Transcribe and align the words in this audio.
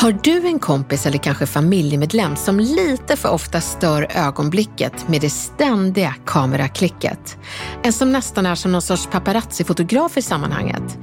Har 0.00 0.12
du 0.22 0.46
en 0.46 0.58
kompis 0.58 1.06
eller 1.06 1.18
kanske 1.18 1.46
familjemedlem 1.46 2.36
som 2.36 2.60
lite 2.60 3.16
för 3.16 3.28
ofta 3.28 3.60
stör 3.60 4.06
ögonblicket 4.14 5.08
med 5.08 5.20
det 5.20 5.30
ständiga 5.30 6.14
kameraklicket? 6.26 7.36
En 7.82 7.92
som 7.92 8.12
nästan 8.12 8.46
är 8.46 8.54
som 8.54 8.72
någon 8.72 8.82
sorts 8.82 9.08
paparazzi-fotograf 9.12 10.18
i 10.18 10.22
sammanhanget. 10.22 10.98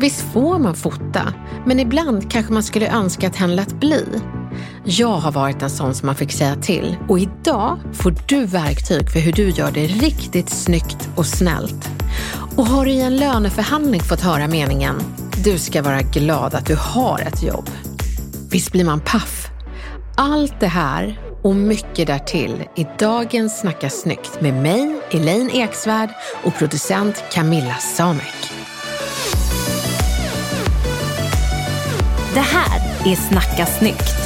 Visst 0.00 0.32
får 0.32 0.58
man 0.58 0.74
fota, 0.74 1.34
men 1.66 1.80
ibland 1.80 2.30
kanske 2.30 2.52
man 2.52 2.62
skulle 2.62 2.88
önska 2.88 3.26
att 3.26 3.36
hen 3.36 3.56
lät 3.56 3.80
bli. 3.80 4.04
Jag 4.84 5.16
har 5.16 5.32
varit 5.32 5.62
en 5.62 5.70
sån 5.70 5.94
som 5.94 6.06
man 6.06 6.16
fick 6.16 6.32
säga 6.32 6.56
till 6.56 6.96
och 7.08 7.18
idag 7.18 7.78
får 7.92 8.14
du 8.26 8.46
verktyg 8.46 9.10
för 9.10 9.20
hur 9.20 9.32
du 9.32 9.48
gör 9.48 9.70
det 9.70 9.86
riktigt 9.86 10.50
snyggt 10.50 11.08
och 11.16 11.26
snällt. 11.26 11.90
Och 12.56 12.66
har 12.66 12.84
du 12.84 12.90
i 12.90 13.00
en 13.00 13.16
löneförhandling 13.16 14.00
fått 14.00 14.20
höra 14.20 14.48
meningen 14.48 15.02
du 15.44 15.58
ska 15.58 15.82
vara 15.82 16.02
glad 16.02 16.54
att 16.54 16.66
du 16.66 16.76
har 16.76 17.20
ett 17.20 17.42
jobb. 17.42 17.70
Visst 18.50 18.72
blir 18.72 18.84
man 18.84 19.00
paff? 19.00 19.46
Allt 20.16 20.60
det 20.60 20.66
här 20.66 21.20
och 21.42 21.56
mycket 21.56 22.06
därtill 22.06 22.64
i 22.76 22.86
dagens 22.98 23.60
Snacka 23.60 23.90
snyggt 23.90 24.40
med 24.40 24.54
mig, 24.54 25.00
Elaine 25.10 25.50
Eksvärd 25.50 26.10
och 26.44 26.54
producent 26.54 27.24
Camilla 27.32 27.74
Samek. 27.74 28.52
Det 32.34 32.40
här 32.40 32.80
är 33.12 33.16
Snacka 33.16 33.66
snyggt. 33.66 34.18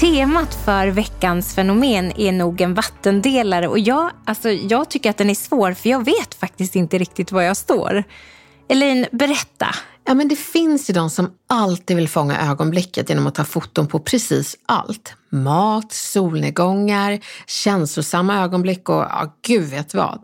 Temat 0.00 0.54
för 0.64 0.88
veckans 0.88 1.54
fenomen 1.54 2.12
är 2.16 2.32
nog 2.32 2.60
en 2.60 2.74
vattendelare 2.74 3.68
och 3.68 3.78
jag, 3.78 4.10
alltså, 4.24 4.50
jag 4.50 4.90
tycker 4.90 5.10
att 5.10 5.18
den 5.18 5.30
är 5.30 5.34
svår 5.34 5.72
för 5.72 5.90
jag 5.90 6.04
vet 6.04 6.34
faktiskt 6.34 6.76
inte 6.76 6.98
riktigt 6.98 7.32
var 7.32 7.42
jag 7.42 7.56
står. 7.56 8.04
Elaine, 8.68 9.06
berätta. 9.12 9.66
Ja, 10.06 10.14
men 10.14 10.28
det 10.28 10.36
finns 10.36 10.90
ju 10.90 10.94
de 10.94 11.10
som 11.10 11.30
alltid 11.46 11.96
vill 11.96 12.08
fånga 12.08 12.50
ögonblicket 12.50 13.08
genom 13.08 13.26
att 13.26 13.34
ta 13.34 13.44
foton 13.44 13.86
på 13.86 13.98
precis 14.00 14.56
allt. 14.66 15.14
Mat, 15.30 15.92
solnedgångar, 15.92 17.20
känslosamma 17.46 18.42
ögonblick 18.42 18.88
och 18.88 18.94
ja, 18.94 19.36
gud 19.42 19.70
vet 19.70 19.94
vad. 19.94 20.22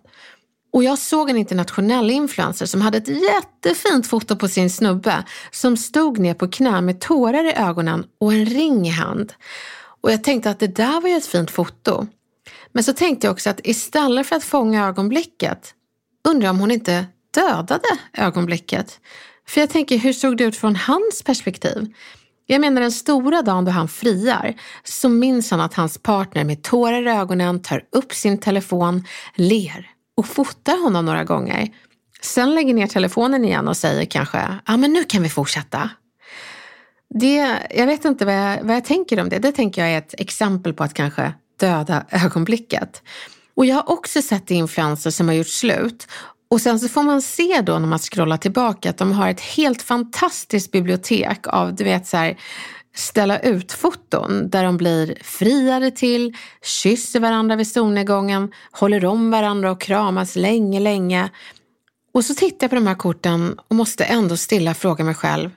Och 0.72 0.84
jag 0.84 0.99
såg 0.99 1.31
en 1.31 1.37
internationell 1.37 2.10
influencer 2.10 2.66
som 2.66 2.81
hade 2.81 2.99
ett 2.99 3.09
jättefint 3.09 4.06
foto 4.06 4.37
på 4.37 4.49
sin 4.49 4.71
snubbe 4.71 5.25
som 5.50 5.77
stod 5.77 6.19
ner 6.19 6.34
på 6.34 6.49
knä 6.49 6.81
med 6.81 7.00
tårar 7.00 7.44
i 7.44 7.53
ögonen 7.53 8.04
och 8.21 8.33
en 8.33 8.47
ring 8.47 8.87
i 8.87 8.91
hand. 8.91 9.33
Och 10.00 10.12
jag 10.12 10.25
tänkte 10.25 10.50
att 10.50 10.59
det 10.59 10.77
där 10.77 11.00
var 11.00 11.09
ju 11.09 11.16
ett 11.16 11.27
fint 11.27 11.50
foto. 11.50 12.06
Men 12.72 12.84
så 12.84 12.93
tänkte 12.93 13.27
jag 13.27 13.33
också 13.33 13.50
att 13.50 13.60
istället 13.65 14.27
för 14.27 14.37
att 14.37 14.44
fånga 14.44 14.87
ögonblicket 14.87 15.75
undrar 16.28 16.50
om 16.50 16.59
hon 16.59 16.71
inte 16.71 17.06
dödade 17.34 17.88
ögonblicket. 18.12 19.00
För 19.50 19.61
jag 19.61 19.71
tänker, 19.71 19.99
hur 19.99 20.12
såg 20.12 20.37
det 20.37 20.44
ut 20.44 20.56
från 20.56 20.77
hans 20.77 21.22
perspektiv? 21.22 21.94
Jag 22.47 22.61
menar 22.61 22.81
den 22.81 22.93
stora 22.93 23.43
dagen 23.43 23.65
då 23.65 23.71
han 23.71 23.88
friar 23.88 24.55
så 24.84 25.09
minns 25.09 25.50
han 25.50 25.61
att 25.61 25.75
hans 25.75 25.99
partner 25.99 26.44
med 26.44 26.62
tårar 26.62 27.06
i 27.06 27.11
ögonen 27.11 27.62
tar 27.62 27.84
upp 27.93 28.12
sin 28.12 28.39
telefon, 28.39 29.05
ler 29.34 29.91
och 30.16 30.27
fotar 30.27 30.83
honom 30.83 31.05
några 31.05 31.25
gånger. 31.25 31.69
Sen 32.22 32.55
lägger 32.55 32.75
ner 32.75 32.87
telefonen 32.87 33.44
igen 33.44 33.69
och 33.69 33.77
säger 33.77 34.05
kanske, 34.05 34.39
ja 34.39 34.59
ah, 34.65 34.77
men 34.77 34.93
nu 34.93 35.05
kan 35.05 35.22
vi 35.22 35.28
fortsätta. 35.28 35.91
Det, 37.15 37.59
jag 37.71 37.87
vet 37.87 38.05
inte 38.05 38.25
vad 38.25 38.34
jag, 38.34 38.62
vad 38.62 38.77
jag 38.77 38.84
tänker 38.84 39.21
om 39.21 39.28
det. 39.28 39.39
Det 39.39 39.53
tänker 39.53 39.83
jag 39.83 39.91
är 39.91 39.99
ett 39.99 40.15
exempel 40.19 40.75
på 40.75 40.84
att 40.84 40.94
kanske 40.94 41.33
döda 41.60 42.05
ögonblicket. 42.10 43.03
Och 43.55 43.66
jag 43.66 43.75
har 43.75 43.91
också 43.91 44.22
sett 44.22 44.50
influencers 44.50 45.15
som 45.15 45.28
har 45.28 45.34
gjort 45.34 45.49
slut 45.49 46.06
och 46.50 46.61
sen 46.61 46.81
så 46.81 46.88
får 46.88 47.03
man 47.03 47.22
se 47.22 47.61
då 47.61 47.78
när 47.78 47.88
man 47.88 47.99
scrollar 47.99 48.37
tillbaka 48.37 48.91
att 48.91 48.99
de 48.99 49.12
har 49.12 49.28
ett 49.28 49.41
helt 49.41 49.83
fantastiskt 49.83 50.72
bibliotek 50.72 51.47
av, 51.47 51.75
du 51.75 51.84
vet 51.84 52.06
så 52.06 52.16
här, 52.16 52.37
ställa 52.94 53.38
ut-foton 53.38 54.50
där 54.50 54.65
de 54.65 54.77
blir 54.77 55.15
friade 55.22 55.91
till, 55.91 56.37
kysser 56.62 57.21
varandra 57.21 57.56
vid 57.56 57.66
solnedgången, 57.66 58.53
håller 58.71 59.05
om 59.05 59.31
varandra 59.31 59.71
och 59.71 59.81
kramas 59.81 60.37
länge, 60.37 60.81
länge. 60.81 61.31
Och 62.15 62.25
så 62.25 62.34
tittar 62.34 62.65
jag 62.65 62.71
på 62.71 62.75
de 62.75 62.87
här 62.87 62.94
korten 62.94 63.59
och 63.69 63.77
måste 63.77 64.05
ändå 64.05 64.37
stilla 64.37 64.75
fråga 64.75 65.05
mig 65.05 65.15
själv, 65.15 65.50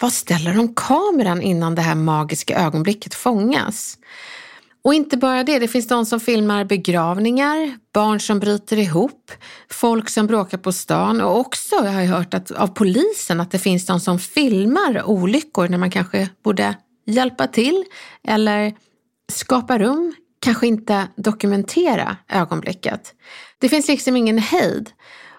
vad 0.00 0.12
ställer 0.12 0.54
de 0.54 0.74
kameran 0.74 1.42
innan 1.42 1.74
det 1.74 1.82
här 1.82 1.94
magiska 1.94 2.58
ögonblicket 2.58 3.14
fångas? 3.14 3.98
Och 4.84 4.94
inte 4.94 5.16
bara 5.16 5.44
det, 5.44 5.58
det 5.58 5.68
finns 5.68 5.88
de 5.88 6.06
som 6.06 6.20
filmar 6.20 6.64
begravningar, 6.64 7.78
barn 7.94 8.20
som 8.20 8.40
bryter 8.40 8.76
ihop, 8.76 9.32
folk 9.70 10.08
som 10.08 10.26
bråkar 10.26 10.58
på 10.58 10.72
stan 10.72 11.20
och 11.20 11.38
också 11.38 11.74
jag 11.74 11.92
har 11.92 12.00
jag 12.00 12.08
hört 12.08 12.34
att, 12.34 12.50
av 12.50 12.66
polisen 12.66 13.40
att 13.40 13.50
det 13.50 13.58
finns 13.58 13.86
de 13.86 14.00
som 14.00 14.18
filmar 14.18 15.02
olyckor 15.04 15.68
när 15.68 15.78
man 15.78 15.90
kanske 15.90 16.28
borde 16.44 16.76
hjälpa 17.06 17.46
till 17.46 17.84
eller 18.28 18.74
skapa 19.32 19.78
rum, 19.78 20.14
kanske 20.40 20.66
inte 20.66 21.08
dokumentera 21.16 22.16
ögonblicket. 22.28 23.14
Det 23.58 23.68
finns 23.68 23.88
liksom 23.88 24.16
ingen 24.16 24.38
hejd. 24.38 24.90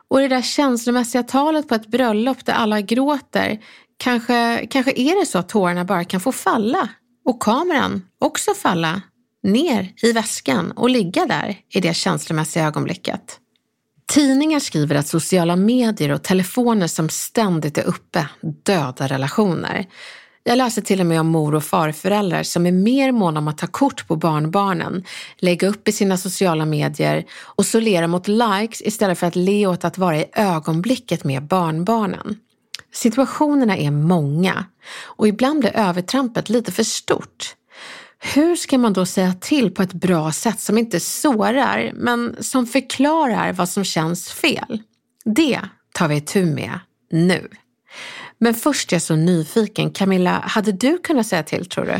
Och 0.07 0.19
det 0.19 0.27
där 0.27 0.41
känslomässiga 0.41 1.23
talet 1.23 1.67
på 1.67 1.75
ett 1.75 1.87
bröllop 1.87 2.45
där 2.45 2.53
alla 2.53 2.81
gråter, 2.81 3.59
kanske, 3.97 4.67
kanske 4.69 4.91
är 4.95 5.19
det 5.19 5.25
så 5.25 5.39
att 5.39 5.49
tårarna 5.49 5.85
bara 5.85 6.03
kan 6.03 6.21
få 6.21 6.31
falla 6.31 6.89
och 7.25 7.41
kameran 7.41 8.01
också 8.19 8.53
falla 8.53 9.01
ner 9.43 9.93
i 10.01 10.11
väskan 10.11 10.71
och 10.71 10.89
ligga 10.89 11.25
där 11.25 11.57
i 11.69 11.79
det 11.79 11.93
känslomässiga 11.93 12.67
ögonblicket. 12.67 13.37
Tidningar 14.13 14.59
skriver 14.59 14.95
att 14.95 15.07
sociala 15.07 15.55
medier 15.55 16.11
och 16.11 16.23
telefoner 16.23 16.87
som 16.87 17.09
ständigt 17.09 17.77
är 17.77 17.83
uppe 17.83 18.27
dödar 18.63 19.07
relationer. 19.07 19.85
Jag 20.43 20.57
läser 20.57 20.81
till 20.81 20.99
och 20.99 21.05
med 21.05 21.19
om 21.19 21.27
mor 21.27 21.55
och 21.55 21.63
farföräldrar 21.63 22.43
som 22.43 22.65
är 22.65 22.71
mer 22.71 23.11
måna 23.11 23.39
om 23.39 23.47
att 23.47 23.57
ta 23.57 23.67
kort 23.67 24.07
på 24.07 24.15
barnbarnen, 24.15 25.03
lägga 25.37 25.67
upp 25.67 25.87
i 25.87 25.91
sina 25.91 26.17
sociala 26.17 26.65
medier 26.65 27.25
och 27.41 27.65
solera 27.65 28.07
mot 28.07 28.27
likes 28.27 28.81
istället 28.81 29.19
för 29.19 29.27
att 29.27 29.35
le 29.35 29.67
åt 29.67 29.85
att 29.85 29.97
vara 29.97 30.17
i 30.17 30.25
ögonblicket 30.33 31.23
med 31.23 31.43
barnbarnen. 31.43 32.37
Situationerna 32.93 33.77
är 33.77 33.91
många 33.91 34.65
och 35.03 35.27
ibland 35.27 35.59
blir 35.59 35.75
övertrampet 35.75 36.49
lite 36.49 36.71
för 36.71 36.83
stort. 36.83 37.55
Hur 38.23 38.55
ska 38.55 38.77
man 38.77 38.93
då 38.93 39.05
säga 39.05 39.33
till 39.33 39.71
på 39.71 39.83
ett 39.83 39.93
bra 39.93 40.31
sätt 40.31 40.59
som 40.59 40.77
inte 40.77 40.99
sårar 40.99 41.91
men 41.93 42.35
som 42.39 42.67
förklarar 42.67 43.53
vad 43.53 43.69
som 43.69 43.83
känns 43.83 44.31
fel? 44.31 44.81
Det 45.25 45.59
tar 45.93 46.07
vi 46.07 46.21
tur 46.21 46.45
med 46.45 46.79
nu. 47.11 47.47
Men 48.37 48.53
först 48.53 48.91
är 48.91 48.95
jag 48.95 49.01
så 49.01 49.15
nyfiken. 49.15 49.91
Camilla, 49.91 50.31
hade 50.31 50.71
du 50.71 50.97
kunnat 50.97 51.27
säga 51.27 51.43
till 51.43 51.65
tror 51.65 51.85
du? 51.85 51.91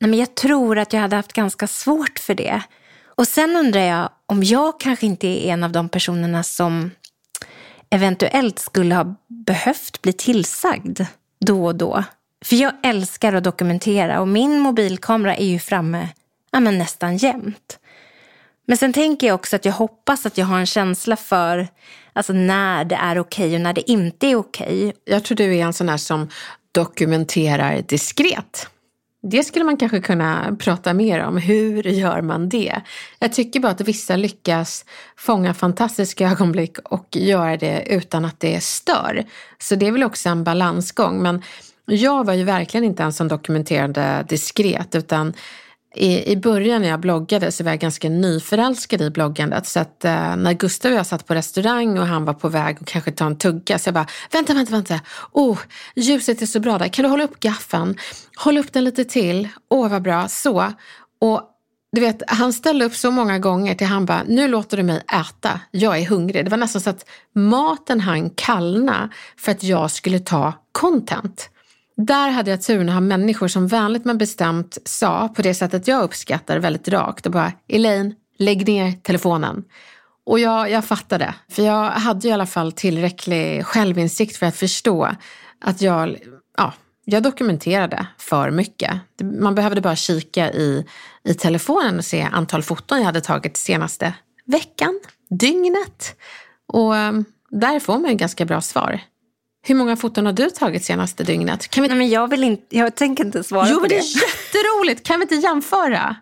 Nej, 0.00 0.10
men 0.10 0.18
jag 0.18 0.34
tror 0.34 0.78
att 0.78 0.92
jag 0.92 1.00
hade 1.00 1.16
haft 1.16 1.32
ganska 1.32 1.66
svårt 1.66 2.18
för 2.18 2.34
det. 2.34 2.62
Och 3.06 3.28
sen 3.28 3.56
undrar 3.56 3.80
jag 3.80 4.10
om 4.26 4.42
jag 4.42 4.80
kanske 4.80 5.06
inte 5.06 5.26
är 5.26 5.52
en 5.52 5.64
av 5.64 5.72
de 5.72 5.88
personerna 5.88 6.42
som 6.42 6.90
eventuellt 7.90 8.58
skulle 8.58 8.94
ha 8.94 9.16
behövt 9.28 10.02
bli 10.02 10.12
tillsagd 10.12 11.00
då 11.40 11.64
och 11.64 11.74
då. 11.74 12.04
För 12.44 12.56
jag 12.56 12.72
älskar 12.82 13.32
att 13.32 13.44
dokumentera 13.44 14.20
och 14.20 14.28
min 14.28 14.58
mobilkamera 14.58 15.36
är 15.36 15.46
ju 15.46 15.58
framme 15.58 16.08
ja, 16.52 16.60
men 16.60 16.78
nästan 16.78 17.16
jämt. 17.16 17.78
Men 18.66 18.76
sen 18.76 18.92
tänker 18.92 19.26
jag 19.26 19.34
också 19.34 19.56
att 19.56 19.64
jag 19.64 19.72
hoppas 19.72 20.26
att 20.26 20.38
jag 20.38 20.46
har 20.46 20.58
en 20.58 20.66
känsla 20.66 21.16
för 21.16 21.68
alltså 22.12 22.32
när 22.32 22.84
det 22.84 22.94
är 22.94 23.18
okej 23.18 23.54
och 23.54 23.60
när 23.60 23.72
det 23.72 23.90
inte 23.90 24.26
är 24.26 24.36
okej. 24.36 24.92
Jag 25.04 25.24
tror 25.24 25.36
du 25.36 25.56
är 25.56 25.64
en 25.64 25.72
sån 25.72 25.88
här 25.88 25.96
som 25.96 26.28
dokumenterar 26.72 27.82
diskret. 27.82 28.68
Det 29.22 29.44
skulle 29.44 29.64
man 29.64 29.76
kanske 29.76 30.00
kunna 30.00 30.56
prata 30.58 30.94
mer 30.94 31.20
om. 31.24 31.36
Hur 31.36 31.82
gör 31.82 32.20
man 32.20 32.48
det? 32.48 32.80
Jag 33.18 33.32
tycker 33.32 33.60
bara 33.60 33.72
att 33.72 33.80
vissa 33.80 34.16
lyckas 34.16 34.84
fånga 35.16 35.54
fantastiska 35.54 36.30
ögonblick 36.30 36.78
och 36.78 37.16
göra 37.16 37.56
det 37.56 37.84
utan 37.86 38.24
att 38.24 38.40
det 38.40 38.62
stör. 38.62 39.24
Så 39.58 39.74
det 39.74 39.86
är 39.86 39.92
väl 39.92 40.04
också 40.04 40.28
en 40.28 40.44
balansgång. 40.44 41.22
Men 41.22 41.42
jag 41.86 42.26
var 42.26 42.34
ju 42.34 42.44
verkligen 42.44 42.84
inte 42.84 43.02
en 43.02 43.12
som 43.12 43.28
dokumenterade 43.28 44.24
diskret 44.28 44.94
utan 44.94 45.34
i, 45.94 46.32
i 46.32 46.36
början 46.36 46.82
när 46.82 46.88
jag 46.88 47.00
bloggade 47.00 47.52
så 47.52 47.64
var 47.64 47.70
jag 47.70 47.80
ganska 47.80 48.08
nyförälskad 48.08 49.02
i 49.02 49.10
bloggandet. 49.10 49.66
Så 49.66 49.80
att 49.80 50.04
eh, 50.04 50.36
när 50.36 50.52
Gustav 50.52 50.92
och 50.92 50.98
jag 50.98 51.06
satt 51.06 51.26
på 51.26 51.34
restaurang 51.34 51.98
och 51.98 52.06
han 52.06 52.24
var 52.24 52.34
på 52.34 52.48
väg 52.48 52.76
att 52.80 52.86
kanske 52.86 53.12
ta 53.12 53.26
en 53.26 53.38
tugga 53.38 53.78
så 53.78 53.88
jag 53.88 53.94
bara, 53.94 54.06
vänta, 54.32 54.54
vänta, 54.54 54.72
vänta. 54.72 55.00
Oh, 55.32 55.58
ljuset 55.96 56.42
är 56.42 56.46
så 56.46 56.60
bra 56.60 56.78
där. 56.78 56.88
Kan 56.88 57.02
du 57.02 57.08
hålla 57.08 57.24
upp 57.24 57.40
gaffeln? 57.40 57.96
Håll 58.36 58.58
upp 58.58 58.72
den 58.72 58.84
lite 58.84 59.04
till. 59.04 59.48
Åh, 59.70 59.86
oh, 59.86 59.90
vad 59.90 60.02
bra. 60.02 60.28
Så. 60.28 60.72
Och 61.20 61.42
du 61.92 62.00
vet, 62.00 62.22
han 62.26 62.52
ställde 62.52 62.84
upp 62.84 62.94
så 62.94 63.10
många 63.10 63.38
gånger 63.38 63.74
till 63.74 63.86
han 63.86 64.06
bara, 64.06 64.22
nu 64.26 64.48
låter 64.48 64.76
du 64.76 64.82
mig 64.82 65.02
äta. 65.20 65.60
Jag 65.70 65.98
är 65.98 66.06
hungrig. 66.06 66.44
Det 66.44 66.50
var 66.50 66.58
nästan 66.58 66.80
så 66.80 66.90
att 66.90 67.06
maten 67.34 68.00
han 68.00 68.30
kallna 68.30 69.10
för 69.36 69.52
att 69.52 69.62
jag 69.62 69.90
skulle 69.90 70.18
ta 70.18 70.52
content. 70.72 71.50
Där 71.96 72.30
hade 72.30 72.50
jag 72.50 72.62
turen 72.62 72.88
att 72.88 72.94
ha 72.94 73.00
människor 73.00 73.48
som 73.48 73.66
vänligt 73.66 74.04
men 74.04 74.18
bestämt 74.18 74.78
sa 74.84 75.28
på 75.28 75.42
det 75.42 75.54
sättet 75.54 75.88
jag 75.88 76.02
uppskattar 76.02 76.58
väldigt 76.58 76.88
rakt 76.88 77.26
och 77.26 77.32
bara 77.32 77.52
Elaine, 77.68 78.14
lägg 78.38 78.68
ner 78.68 78.92
telefonen. 78.92 79.64
Och 80.26 80.38
jag, 80.38 80.70
jag 80.70 80.84
fattade, 80.84 81.34
för 81.50 81.62
jag 81.62 81.90
hade 81.90 82.28
i 82.28 82.32
alla 82.32 82.46
fall 82.46 82.72
tillräcklig 82.72 83.66
självinsikt 83.66 84.36
för 84.36 84.46
att 84.46 84.56
förstå 84.56 85.08
att 85.60 85.82
jag, 85.82 86.18
ja, 86.56 86.72
jag 87.04 87.22
dokumenterade 87.22 88.06
för 88.18 88.50
mycket. 88.50 89.00
Man 89.22 89.54
behövde 89.54 89.80
bara 89.80 89.96
kika 89.96 90.52
i, 90.52 90.86
i 91.24 91.34
telefonen 91.34 91.98
och 91.98 92.04
se 92.04 92.22
antal 92.32 92.62
foton 92.62 92.98
jag 92.98 93.06
hade 93.06 93.20
tagit 93.20 93.56
senaste 93.56 94.14
veckan, 94.44 95.00
dygnet. 95.30 96.16
Och 96.66 96.96
ehm, 96.96 97.24
där 97.50 97.80
får 97.80 97.98
man 97.98 98.10
ju 98.10 98.16
ganska 98.16 98.44
bra 98.44 98.60
svar. 98.60 99.00
Hur 99.66 99.74
många 99.74 99.96
foton 99.96 100.26
har 100.26 100.32
du 100.32 100.50
tagit 100.50 100.84
senaste 100.84 101.24
dygnet? 101.24 101.68
Kan 101.68 101.82
vi... 101.82 101.88
Nej, 101.88 101.98
men 101.98 102.08
jag, 102.08 102.30
vill 102.30 102.44
inte, 102.44 102.76
jag 102.76 102.94
tänker 102.94 103.24
inte 103.24 103.44
svara 103.44 103.68
jo, 103.70 103.80
på 103.80 103.86
det. 103.86 103.94
Jo, 103.94 104.00
det 104.00 104.18
är 104.18 104.56
jätteroligt. 104.64 105.06
Kan 105.06 105.20
vi 105.20 105.22
inte 105.22 105.34
jämföra? 105.34 106.16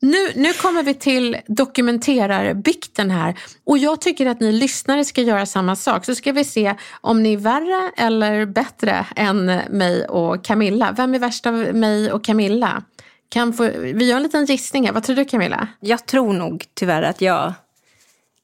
Nu, 0.00 0.32
nu 0.34 0.52
kommer 0.52 0.82
vi 0.82 0.94
till 0.94 1.36
dokumenterarbikten 1.46 3.10
här. 3.10 3.34
Och 3.64 3.78
jag 3.78 4.00
tycker 4.00 4.26
att 4.26 4.40
ni 4.40 4.52
lyssnare 4.52 5.04
ska 5.04 5.22
göra 5.22 5.46
samma 5.46 5.76
sak. 5.76 6.04
Så 6.04 6.14
ska 6.14 6.32
vi 6.32 6.44
se 6.44 6.74
om 7.00 7.22
ni 7.22 7.32
är 7.32 7.36
värre 7.36 7.92
eller 7.96 8.46
bättre 8.46 9.06
än 9.16 9.44
mig 9.70 10.06
och 10.06 10.44
Camilla. 10.44 10.92
Vem 10.96 11.14
är 11.14 11.18
värst 11.18 11.46
av 11.46 11.54
mig 11.54 12.12
och 12.12 12.24
Camilla? 12.24 12.82
Kan 13.28 13.52
få, 13.52 13.70
vi 13.78 14.08
gör 14.08 14.16
en 14.16 14.22
liten 14.22 14.44
gissning 14.44 14.86
här. 14.86 14.92
Vad 14.92 15.02
tror 15.02 15.16
du 15.16 15.24
Camilla? 15.24 15.68
Jag 15.80 16.06
tror 16.06 16.32
nog 16.32 16.64
tyvärr 16.74 17.02
att 17.02 17.20
jag 17.20 17.52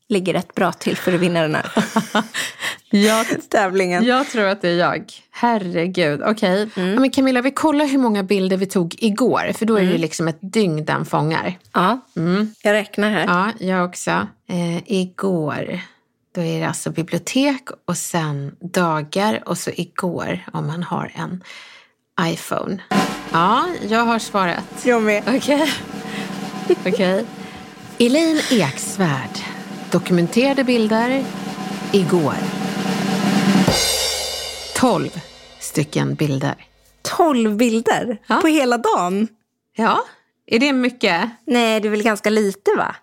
ligger 0.09 0.33
rätt 0.33 0.55
bra 0.55 0.73
till 0.73 0.97
för 0.97 1.13
att 1.13 1.21
vinna 1.21 1.43
den 1.43 1.55
här 1.55 1.71
jag, 2.91 3.27
tävlingen. 3.51 4.05
Jag 4.05 4.29
tror 4.29 4.45
att 4.45 4.63
det 4.63 4.69
är 4.69 4.79
jag. 4.79 5.13
Herregud. 5.31 6.23
Okej. 6.23 6.63
Okay. 6.63 6.93
Mm. 6.93 7.11
Camilla, 7.11 7.43
vi 7.43 7.51
kollar 7.51 7.87
hur 7.87 7.99
många 7.99 8.23
bilder 8.23 8.57
vi 8.57 8.67
tog 8.67 8.95
igår. 8.99 9.53
För 9.53 9.67
då 9.67 9.77
är 9.77 9.81
mm. 9.81 9.93
det 9.93 9.99
liksom 9.99 10.29
ett 10.29 10.39
dygn 10.41 10.85
den 10.85 11.05
fångar. 11.05 11.59
Ja, 11.73 12.01
mm. 12.17 12.55
jag 12.63 12.73
räknar 12.73 13.11
här. 13.11 13.25
Ja, 13.27 13.67
jag 13.67 13.85
också. 13.85 14.11
Eh, 14.49 14.93
igår, 14.93 15.81
då 16.35 16.41
är 16.41 16.61
det 16.61 16.67
alltså 16.67 16.91
bibliotek 16.91 17.69
och 17.85 17.97
sen 17.97 18.57
dagar 18.61 19.43
och 19.47 19.59
så 19.59 19.71
igår 19.71 20.45
om 20.53 20.67
man 20.67 20.83
har 20.83 21.13
en 21.15 21.45
iPhone. 22.21 22.79
Ja, 23.33 23.67
jag 23.89 24.05
har 24.05 24.19
svaret. 24.19 24.65
Jag 24.85 25.03
med. 25.03 25.23
Okej. 25.27 25.39
Okay. 25.39 26.77
Okej. 26.87 26.93
Okay. 26.93 27.25
Elaine 27.99 28.41
Eksvärd 28.51 29.54
dokumenterade 29.95 30.65
bilder 30.65 31.25
igår. 31.93 32.35
12 34.77 35.11
stycken 35.61 36.15
bilder. 36.15 36.55
12 37.03 37.57
bilder? 37.57 38.19
Ja. 38.27 38.37
På 38.37 38.47
hela 38.47 38.79
dagen? 38.79 39.29
Ja, 39.77 40.05
är 40.47 40.59
det 40.59 40.73
mycket? 40.73 41.31
Nej, 41.47 41.81
det 41.81 41.89
är 41.89 41.91
väl 41.91 42.03
ganska 42.03 42.31
lite 42.31 42.71
va? 42.77 42.97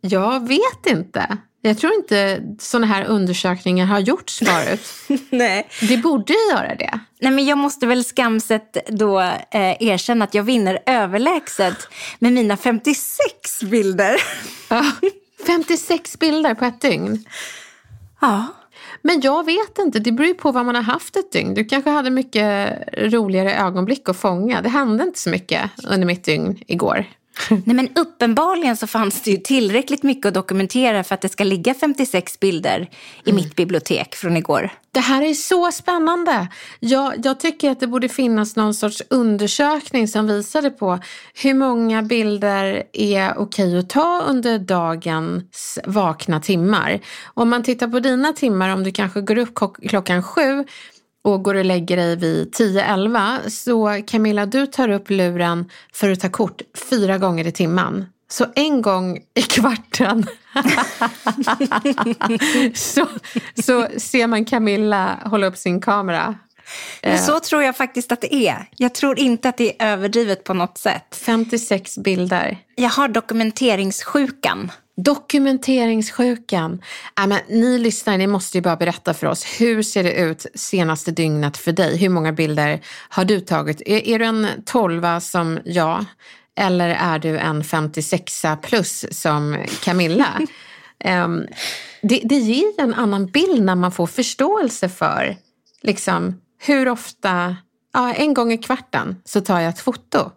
Jag 0.00 0.48
vet 0.48 0.86
inte. 0.86 1.38
Jag 1.60 1.78
tror 1.78 1.94
inte 1.94 2.42
sådana 2.58 2.86
här 2.86 3.04
undersökningar 3.04 3.86
har 3.86 3.98
gjorts 3.98 4.38
förut. 4.38 4.88
Nej. 5.30 5.68
Det 5.88 5.96
borde 5.96 6.34
göra 6.52 6.74
det. 6.74 7.00
Nej, 7.20 7.32
men 7.32 7.44
jag 7.44 7.58
måste 7.58 7.86
väl 7.86 8.04
skamset 8.04 8.76
då 8.88 9.20
eh, 9.20 9.82
erkänna 9.82 10.24
att 10.24 10.34
jag 10.34 10.42
vinner 10.42 10.78
överlägset 10.86 11.88
med 12.18 12.32
mina 12.32 12.56
56 12.56 13.62
bilder. 13.62 14.16
Ja, 15.46 15.52
56 15.52 16.18
bilder 16.18 16.54
på 16.54 16.64
ett 16.64 16.80
dygn? 16.80 17.24
Ja. 18.20 18.46
Men 19.02 19.20
jag 19.20 19.44
vet 19.44 19.78
inte, 19.78 19.98
det 19.98 20.12
beror 20.12 20.28
ju 20.28 20.34
på 20.34 20.52
vad 20.52 20.66
man 20.66 20.74
har 20.74 20.82
haft 20.82 21.16
ett 21.16 21.32
dygn. 21.32 21.54
Du 21.54 21.64
kanske 21.64 21.90
hade 21.90 22.10
mycket 22.10 22.78
roligare 22.98 23.54
ögonblick 23.54 24.08
att 24.08 24.16
fånga. 24.16 24.62
Det 24.62 24.68
hände 24.68 25.04
inte 25.04 25.18
så 25.18 25.30
mycket 25.30 25.70
under 25.88 26.06
mitt 26.06 26.24
dygn 26.24 26.58
igår. 26.66 27.06
Nej 27.48 27.76
men 27.76 27.88
uppenbarligen 27.94 28.76
så 28.76 28.86
fanns 28.86 29.22
det 29.22 29.30
ju 29.30 29.36
tillräckligt 29.36 30.02
mycket 30.02 30.26
att 30.26 30.34
dokumentera 30.34 31.04
för 31.04 31.14
att 31.14 31.20
det 31.20 31.28
ska 31.28 31.44
ligga 31.44 31.74
56 31.74 32.40
bilder 32.40 32.88
i 33.24 33.30
mm. 33.30 33.42
mitt 33.42 33.56
bibliotek 33.56 34.14
från 34.14 34.36
igår. 34.36 34.70
Det 34.92 35.00
här 35.00 35.22
är 35.22 35.34
så 35.34 35.72
spännande. 35.72 36.48
Jag, 36.80 37.14
jag 37.24 37.40
tycker 37.40 37.70
att 37.70 37.80
det 37.80 37.86
borde 37.86 38.08
finnas 38.08 38.56
någon 38.56 38.74
sorts 38.74 39.02
undersökning 39.10 40.08
som 40.08 40.26
visade 40.26 40.70
på 40.70 40.98
hur 41.34 41.54
många 41.54 42.02
bilder 42.02 42.82
är 42.92 43.38
okej 43.38 43.78
att 43.78 43.90
ta 43.90 44.22
under 44.28 44.58
dagens 44.58 45.78
vakna 45.84 46.40
timmar. 46.40 47.00
Om 47.24 47.50
man 47.50 47.62
tittar 47.62 47.88
på 47.88 48.00
dina 48.00 48.32
timmar, 48.32 48.68
om 48.70 48.84
du 48.84 48.92
kanske 48.92 49.20
går 49.20 49.38
upp 49.38 49.58
klockan 49.88 50.22
sju 50.22 50.64
och 51.24 51.42
går 51.42 51.54
och 51.54 51.64
lägger 51.64 51.96
dig 51.96 52.16
vid 52.16 52.54
10-11 52.54 53.48
så 53.48 54.02
Camilla, 54.06 54.46
du 54.46 54.66
tar 54.66 54.88
upp 54.88 55.10
luren 55.10 55.70
för 55.92 56.10
att 56.10 56.20
ta 56.20 56.28
kort 56.28 56.62
fyra 56.90 57.18
gånger 57.18 57.46
i 57.46 57.52
timmen. 57.52 58.06
Så 58.28 58.46
en 58.54 58.82
gång 58.82 59.18
i 59.34 59.42
kvarten 59.42 60.26
så, 62.74 63.06
så 63.62 63.88
ser 63.98 64.26
man 64.26 64.44
Camilla 64.44 65.18
hålla 65.24 65.46
upp 65.46 65.56
sin 65.56 65.80
kamera. 65.80 66.34
Men 67.02 67.18
så 67.18 67.40
tror 67.40 67.62
jag 67.62 67.76
faktiskt 67.76 68.12
att 68.12 68.20
det 68.20 68.34
är. 68.34 68.68
Jag 68.76 68.94
tror 68.94 69.18
inte 69.18 69.48
att 69.48 69.56
det 69.56 69.82
är 69.82 69.92
överdrivet 69.92 70.44
på 70.44 70.54
något 70.54 70.78
sätt. 70.78 71.20
56 71.26 71.98
bilder. 71.98 72.58
Jag 72.74 72.90
har 72.90 73.08
dokumenteringssjukan. 73.08 74.70
Dokumenteringssjukan. 74.96 76.82
Äh, 77.18 77.26
men, 77.26 77.38
ni 77.48 77.78
lyssnare, 77.78 78.16
ni 78.16 78.26
måste 78.26 78.58
ju 78.58 78.62
bara 78.62 78.76
berätta 78.76 79.14
för 79.14 79.26
oss. 79.26 79.44
Hur 79.60 79.82
ser 79.82 80.02
det 80.02 80.12
ut 80.12 80.46
senaste 80.54 81.10
dygnet 81.10 81.56
för 81.56 81.72
dig? 81.72 81.96
Hur 81.96 82.08
många 82.08 82.32
bilder 82.32 82.80
har 83.08 83.24
du 83.24 83.40
tagit? 83.40 83.82
Är, 83.86 84.08
är 84.08 84.18
du 84.18 84.24
en 84.24 84.46
tolva 84.64 85.20
som 85.20 85.58
jag? 85.64 86.04
Eller 86.56 86.88
är 86.88 87.18
du 87.18 87.38
en 87.38 87.64
56 87.64 88.44
plus 88.62 89.04
som 89.10 89.58
Camilla? 89.82 90.40
um, 91.04 91.46
det, 92.02 92.20
det 92.24 92.38
ger 92.38 92.80
en 92.80 92.94
annan 92.94 93.26
bild 93.26 93.62
när 93.62 93.74
man 93.74 93.92
får 93.92 94.06
förståelse 94.06 94.88
för 94.88 95.36
liksom, 95.82 96.40
hur 96.58 96.88
ofta, 96.88 97.56
ja, 97.92 98.12
en 98.12 98.34
gång 98.34 98.52
i 98.52 98.58
kvarten 98.58 99.16
så 99.24 99.40
tar 99.40 99.60
jag 99.60 99.68
ett 99.68 99.80
foto. 99.80 100.30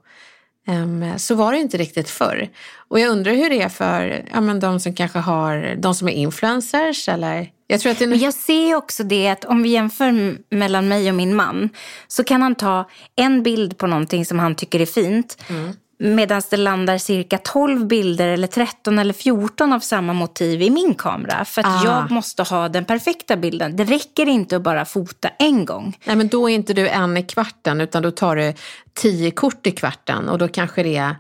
Så 1.17 1.35
var 1.35 1.51
det 1.51 1.59
inte 1.59 1.77
riktigt 1.77 2.09
förr. 2.09 2.49
Och 2.87 2.99
jag 2.99 3.09
undrar 3.09 3.33
hur 3.33 3.49
det 3.49 3.61
är 3.61 3.69
för 3.69 4.25
ja, 4.33 4.41
men 4.41 4.59
de 4.59 4.79
som 4.79 4.95
kanske 4.95 5.19
har, 5.19 5.75
de 5.75 5.95
som 5.95 6.07
är 6.07 6.11
influencers 6.11 7.09
eller 7.09 7.51
jag, 7.67 7.79
tror 7.79 7.91
att 7.91 7.99
det 7.99 8.05
är... 8.05 8.15
jag 8.15 8.33
ser 8.33 8.75
också 8.75 9.03
det 9.03 9.29
att 9.29 9.45
om 9.45 9.63
vi 9.63 9.69
jämför 9.69 10.37
mellan 10.55 10.87
mig 10.87 11.09
och 11.09 11.15
min 11.15 11.35
man 11.35 11.69
så 12.07 12.23
kan 12.23 12.41
han 12.41 12.55
ta 12.55 12.89
en 13.15 13.43
bild 13.43 13.77
på 13.77 13.87
någonting 13.87 14.25
som 14.25 14.39
han 14.39 14.55
tycker 14.55 14.79
är 14.79 14.85
fint. 14.85 15.37
Mm. 15.49 15.73
Medan 15.99 16.41
det 16.49 16.57
landar 16.57 16.97
cirka 16.97 17.37
12 17.37 17.85
bilder 17.85 18.27
eller 18.27 18.47
13 18.47 18.99
eller 18.99 19.13
14 19.13 19.73
av 19.73 19.79
samma 19.79 20.13
motiv 20.13 20.61
i 20.61 20.69
min 20.69 20.95
kamera. 20.95 21.45
För 21.45 21.61
att 21.61 21.67
ah. 21.67 21.85
jag 21.85 22.11
måste 22.11 22.43
ha 22.43 22.69
den 22.69 22.85
perfekta 22.85 23.37
bilden. 23.37 23.75
Det 23.75 23.83
räcker 23.83 24.25
inte 24.25 24.55
att 24.55 24.61
bara 24.61 24.85
fota 24.85 25.29
en 25.39 25.65
gång. 25.65 25.97
Nej 26.03 26.15
men 26.15 26.27
då 26.27 26.49
är 26.49 26.55
inte 26.55 26.73
du 26.73 26.89
en 26.89 27.17
i 27.17 27.23
kvarten 27.23 27.81
utan 27.81 28.03
då 28.03 28.11
tar 28.11 28.35
du 28.35 28.53
tio 28.93 29.31
kort 29.31 29.67
i 29.67 29.71
kvarten. 29.71 30.29
Och 30.29 30.37
då 30.37 30.47
kanske 30.47 30.83
det 30.83 30.95
är 30.95 31.15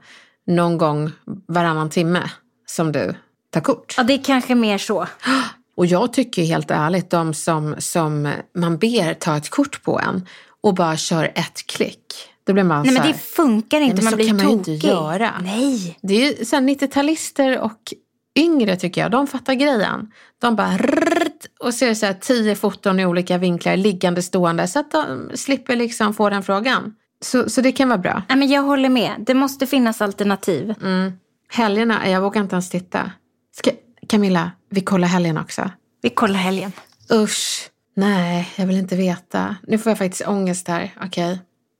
någon 0.47 0.77
gång 0.77 1.11
varannan 1.47 1.89
timme 1.89 2.31
som 2.65 2.91
du 2.91 3.13
tar 3.49 3.61
kort. 3.61 3.93
Ja 3.97 4.03
det 4.03 4.13
är 4.13 4.23
kanske 4.23 4.55
mer 4.55 4.77
så. 4.77 5.07
Och 5.77 5.85
jag 5.85 6.13
tycker 6.13 6.43
helt 6.43 6.71
ärligt, 6.71 7.09
de 7.09 7.33
som, 7.33 7.75
som 7.77 8.33
man 8.55 8.77
ber 8.77 9.13
ta 9.13 9.37
ett 9.37 9.49
kort 9.49 9.83
på 9.83 9.99
en 9.99 10.27
och 10.61 10.73
bara 10.73 10.97
kör 10.97 11.31
ett 11.35 11.67
klick. 11.67 12.13
Då 12.47 12.53
blir 12.53 12.63
man 12.63 12.83
Nej 12.83 12.93
men 12.93 13.07
det 13.07 13.13
funkar 13.13 13.81
inte, 13.81 13.95
nej, 13.95 14.03
man 14.03 14.11
så 14.11 14.17
blir 14.17 14.27
kan 14.27 14.37
tokig. 14.37 14.47
man 14.47 14.65
ju 14.65 14.73
inte 14.73 14.87
göra. 14.87 15.33
Nej. 15.43 15.97
Det 16.01 16.13
är 16.13 16.27
ju 16.27 16.33
90-talister 16.33 17.57
och 17.57 17.93
yngre 18.37 18.75
tycker 18.75 19.01
jag, 19.01 19.11
de 19.11 19.27
fattar 19.27 19.53
grejen. 19.53 20.11
De 20.41 20.55
bara 20.55 20.77
rrrt, 20.77 21.45
och 21.59 21.73
ser 21.73 21.93
så 21.93 22.05
här 22.05 22.13
tio 22.13 22.55
foton 22.55 22.99
i 22.99 23.05
olika 23.05 23.37
vinklar 23.37 23.77
liggande 23.77 24.21
stående 24.21 24.67
så 24.67 24.79
att 24.79 24.91
de 24.91 25.31
slipper 25.33 25.75
liksom 25.75 26.13
få 26.13 26.29
den 26.29 26.43
frågan. 26.43 26.95
Så, 27.21 27.49
så 27.49 27.61
det 27.61 27.71
kan 27.71 27.89
vara 27.89 27.99
bra. 27.99 28.23
Ja, 28.29 28.35
men 28.35 28.47
jag 28.47 28.61
håller 28.61 28.89
med. 28.89 29.11
Det 29.19 29.33
måste 29.33 29.67
finnas 29.67 30.01
alternativ. 30.01 30.75
Mm. 30.81 31.13
Helgerna, 31.49 32.09
jag 32.09 32.21
vågar 32.21 32.41
inte 32.41 32.55
ens 32.55 32.69
titta. 32.69 33.11
Ska, 33.55 33.71
Camilla, 34.07 34.51
vi 34.69 34.81
kollar 34.81 35.07
helgen 35.07 35.37
också. 35.37 35.71
Vi 36.01 36.09
kollar 36.09 36.39
helgen. 36.39 36.71
Usch, 37.11 37.69
nej, 37.95 38.49
jag 38.55 38.65
vill 38.65 38.77
inte 38.77 38.95
veta. 38.95 39.55
Nu 39.67 39.77
får 39.77 39.89
jag 39.89 39.97
faktiskt 39.97 40.27
ångest 40.27 40.67
här. 40.67 40.93
Okej. 41.01 41.33
Okay. 41.33 41.37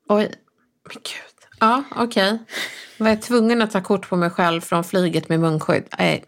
Oj, 0.10 0.32
men 0.88 1.02
gud. 1.04 1.50
Ja, 1.60 1.84
okej. 1.92 2.34
Okay. 2.34 2.38
Var 2.98 3.10
jag 3.10 3.22
tvungen 3.22 3.62
att 3.62 3.72
ta 3.72 3.82
kort 3.82 4.10
på 4.10 4.16
mig 4.16 4.30
själv 4.30 4.62
från 4.62 4.84
flyget 4.84 5.30
med 5.30 5.40
munskydd? 5.40 5.84
Nej. 6.00 6.24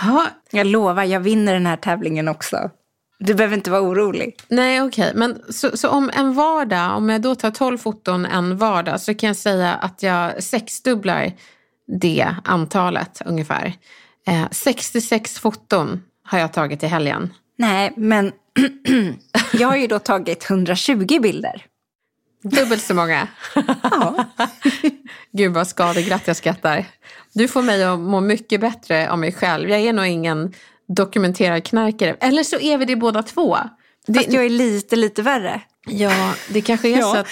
Ja. 0.00 0.26
Jag 0.50 0.66
lovar, 0.66 1.04
jag 1.04 1.20
vinner 1.20 1.54
den 1.54 1.66
här 1.66 1.76
tävlingen 1.76 2.28
också. 2.28 2.70
Du 3.18 3.34
behöver 3.34 3.56
inte 3.56 3.70
vara 3.70 3.82
orolig. 3.82 4.36
Nej, 4.48 4.82
okej. 4.82 5.04
Okay. 5.04 5.18
Men 5.18 5.52
så, 5.52 5.76
så, 5.76 5.88
om 5.88 6.10
en 6.14 6.34
vardag, 6.34 6.96
om 6.96 7.08
jag 7.08 7.22
då 7.22 7.34
tar 7.34 7.50
12 7.50 7.78
foton 7.78 8.26
en 8.26 8.56
vardag 8.56 9.00
så 9.00 9.14
kan 9.14 9.26
jag 9.26 9.36
säga 9.36 9.74
att 9.74 10.02
jag 10.02 10.42
sexdubblar 10.42 11.32
det 12.00 12.34
antalet 12.44 13.22
ungefär. 13.24 13.72
Eh, 14.26 14.44
66 14.50 15.38
foton 15.38 16.02
har 16.24 16.38
jag 16.38 16.52
tagit 16.52 16.82
i 16.82 16.86
helgen. 16.86 17.32
Nej, 17.58 17.92
men 17.96 18.32
jag 19.52 19.68
har 19.68 19.76
ju 19.76 19.86
då 19.86 19.98
tagit 19.98 20.50
120 20.50 21.20
bilder. 21.22 21.66
Dubbelt 22.50 22.82
så 22.82 22.94
många. 22.94 23.28
ja. 23.82 24.24
Gud 25.32 25.52
vad 25.52 25.68
skadeglatt 25.68 26.26
jag 26.26 26.36
skrattar. 26.36 26.84
Du 27.32 27.48
får 27.48 27.62
mig 27.62 27.84
att 27.84 28.00
må 28.00 28.20
mycket 28.20 28.60
bättre 28.60 29.10
om 29.10 29.20
mig 29.20 29.32
själv. 29.32 29.70
Jag 29.70 29.80
är 29.80 29.92
nog 29.92 30.06
ingen 30.06 30.52
dokumenterad 30.88 31.64
knarkare. 31.64 32.16
Eller 32.20 32.42
så 32.42 32.58
är 32.58 32.78
vi 32.78 32.84
det 32.84 32.96
båda 32.96 33.22
två. 33.22 33.56
Fast 34.14 34.32
jag 34.32 34.44
är 34.44 34.50
lite, 34.50 34.96
lite 34.96 35.22
värre. 35.22 35.60
Ja, 35.86 36.34
det 36.48 36.60
kanske 36.60 36.88
är 36.88 36.98
ja. 36.98 37.12
så 37.12 37.16
att 37.16 37.26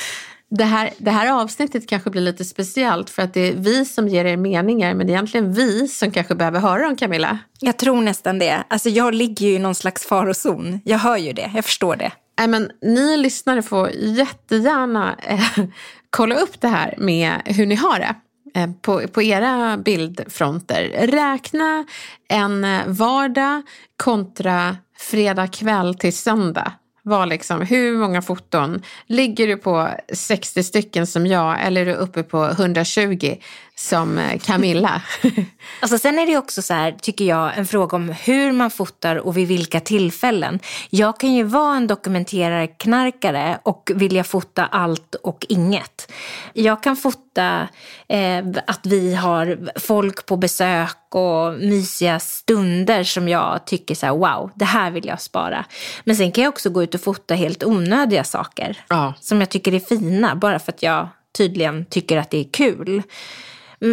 det 0.50 0.64
här, 0.64 0.90
det 0.98 1.10
här 1.10 1.32
avsnittet 1.32 1.88
kanske 1.88 2.10
blir 2.10 2.22
lite 2.22 2.44
speciellt 2.44 3.10
för 3.10 3.22
att 3.22 3.34
det 3.34 3.40
är 3.40 3.54
vi 3.54 3.84
som 3.84 4.08
ger 4.08 4.24
er 4.24 4.36
meningar 4.36 4.94
men 4.94 5.06
det 5.06 5.12
är 5.12 5.14
egentligen 5.14 5.52
vi 5.52 5.88
som 5.88 6.10
kanske 6.10 6.34
behöver 6.34 6.60
höra 6.60 6.82
dem 6.82 6.96
Camilla. 6.96 7.38
Jag 7.60 7.76
tror 7.76 8.00
nästan 8.00 8.38
det. 8.38 8.64
Alltså 8.68 8.88
jag 8.88 9.14
ligger 9.14 9.46
ju 9.46 9.52
i 9.52 9.58
någon 9.58 9.74
slags 9.74 10.06
farozon. 10.06 10.80
Jag 10.84 10.98
hör 10.98 11.16
ju 11.16 11.32
det, 11.32 11.50
jag 11.54 11.64
förstår 11.64 11.96
det. 11.96 12.12
Nej, 12.38 12.48
men 12.48 12.70
ni 12.82 13.16
lyssnare 13.16 13.62
får 13.62 13.90
jättegärna 13.90 15.16
eh, 15.22 15.64
kolla 16.10 16.34
upp 16.34 16.60
det 16.60 16.68
här 16.68 16.94
med 16.98 17.42
hur 17.44 17.66
ni 17.66 17.74
har 17.74 17.98
det 17.98 18.14
eh, 18.60 18.70
på, 18.82 19.08
på 19.08 19.22
era 19.22 19.76
bildfronter. 19.76 21.06
Räkna 21.06 21.84
en 22.28 22.64
eh, 22.64 22.80
vardag 22.86 23.62
kontra 23.96 24.76
fredag 24.98 25.46
kväll 25.46 25.94
till 25.94 26.16
söndag 26.16 26.72
var 27.06 27.26
liksom, 27.26 27.60
hur 27.60 27.98
många 27.98 28.22
foton? 28.22 28.82
Ligger 29.06 29.46
du 29.46 29.56
på 29.56 29.88
60 30.12 30.62
stycken 30.62 31.06
som 31.06 31.26
jag 31.26 31.66
eller 31.66 31.80
är 31.80 31.86
du 31.86 31.92
uppe 31.92 32.22
på 32.22 32.44
120 32.44 33.36
som 33.76 34.18
eh, 34.18 34.38
Camilla? 34.38 35.02
alltså 35.80 35.98
sen 35.98 36.18
är 36.18 36.26
det 36.26 36.36
också 36.36 36.62
så 36.62 36.74
här, 36.74 36.92
tycker 36.92 37.24
jag, 37.24 37.58
en 37.58 37.66
fråga 37.66 37.96
om 37.96 38.08
hur 38.08 38.52
man 38.52 38.70
fotar 38.70 39.16
och 39.16 39.36
vid 39.36 39.48
vilka 39.48 39.80
tillfällen. 39.80 40.60
Jag 40.90 41.20
kan 41.20 41.34
ju 41.34 41.42
vara 41.42 41.76
en 41.76 41.86
dokumenterare 41.86 42.66
knarkare 42.66 43.58
och 43.62 43.90
vilja 43.94 44.24
fota 44.24 44.66
allt 44.66 45.14
och 45.14 45.46
inget. 45.48 46.12
Jag 46.52 46.82
kan 46.82 46.96
fota 46.96 47.68
eh, 48.08 48.44
att 48.66 48.86
vi 48.86 49.14
har 49.14 49.70
folk 49.80 50.26
på 50.26 50.36
besök 50.36 50.96
och 51.10 51.52
mysiga 51.52 52.20
stunder 52.20 53.04
som 53.04 53.28
jag 53.28 53.66
tycker 53.66 53.94
så 53.94 54.06
här, 54.06 54.12
wow, 54.12 54.50
det 54.54 54.64
här 54.64 54.90
vill 54.90 55.06
jag 55.06 55.20
spara. 55.20 55.64
Men 56.04 56.16
sen 56.16 56.32
kan 56.32 56.44
jag 56.44 56.52
också 56.52 56.70
gå 56.70 56.82
ut 56.82 56.94
och 56.94 57.00
fota 57.00 57.34
helt 57.34 57.64
onödiga 57.64 58.24
saker 58.24 58.84
ja. 58.88 59.14
som 59.20 59.40
jag 59.40 59.48
tycker 59.48 59.74
är 59.74 59.80
fina 59.80 60.36
bara 60.36 60.58
för 60.58 60.72
att 60.72 60.82
jag 60.82 61.08
tydligen 61.36 61.84
tycker 61.84 62.18
att 62.18 62.30
det 62.30 62.38
är 62.38 62.48
kul. 62.52 63.02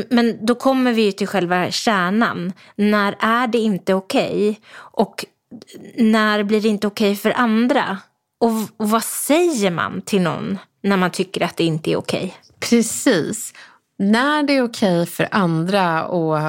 Men 0.10 0.46
då 0.46 0.56
kommer 0.56 0.94
vi 0.94 1.12
till 1.12 1.28
själva 1.28 1.72
kärnan. 1.72 2.54
När 2.76 3.16
är 3.20 3.48
det 3.48 3.58
inte 3.58 3.94
okej? 3.94 4.50
Okay? 4.50 4.56
Och 4.74 5.26
när 5.98 6.44
blir 6.44 6.62
det 6.62 6.68
inte 6.68 6.88
okej 6.88 7.12
okay 7.12 7.16
för 7.16 7.32
andra? 7.32 7.98
Och, 8.40 8.52
och 8.78 8.90
vad 8.90 9.04
säger 9.04 9.72
man 9.72 10.02
till 10.02 10.22
någon 10.22 10.58
när 10.84 10.98
man 10.98 11.12
tycker 11.12 11.44
att 11.44 11.58
det 11.58 11.64
inte 11.64 11.92
är 11.92 11.96
okej? 11.96 12.20
Okay? 12.20 12.32
Precis. 12.70 13.54
När 14.02 14.44
det 14.44 14.58
är 14.58 14.64
okej 14.64 15.06
för 15.06 15.28
andra 15.32 16.06
och 16.06 16.40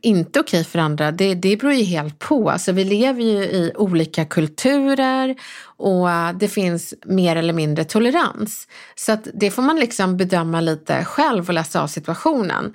inte 0.00 0.40
okej 0.40 0.64
för 0.64 0.78
andra, 0.78 1.12
det, 1.12 1.34
det 1.34 1.56
beror 1.56 1.72
ju 1.72 1.84
helt 1.84 2.18
på. 2.18 2.50
Alltså, 2.50 2.72
vi 2.72 2.84
lever 2.84 3.22
ju 3.22 3.42
i 3.42 3.72
olika 3.76 4.24
kulturer 4.24 5.36
och 5.62 6.08
det 6.34 6.48
finns 6.48 6.94
mer 7.04 7.36
eller 7.36 7.52
mindre 7.52 7.84
tolerans. 7.84 8.68
Så 8.94 9.12
att 9.12 9.28
det 9.34 9.50
får 9.50 9.62
man 9.62 9.76
liksom 9.76 10.16
bedöma 10.16 10.60
lite 10.60 11.04
själv 11.04 11.48
och 11.48 11.54
läsa 11.54 11.82
av 11.82 11.86
situationen. 11.86 12.74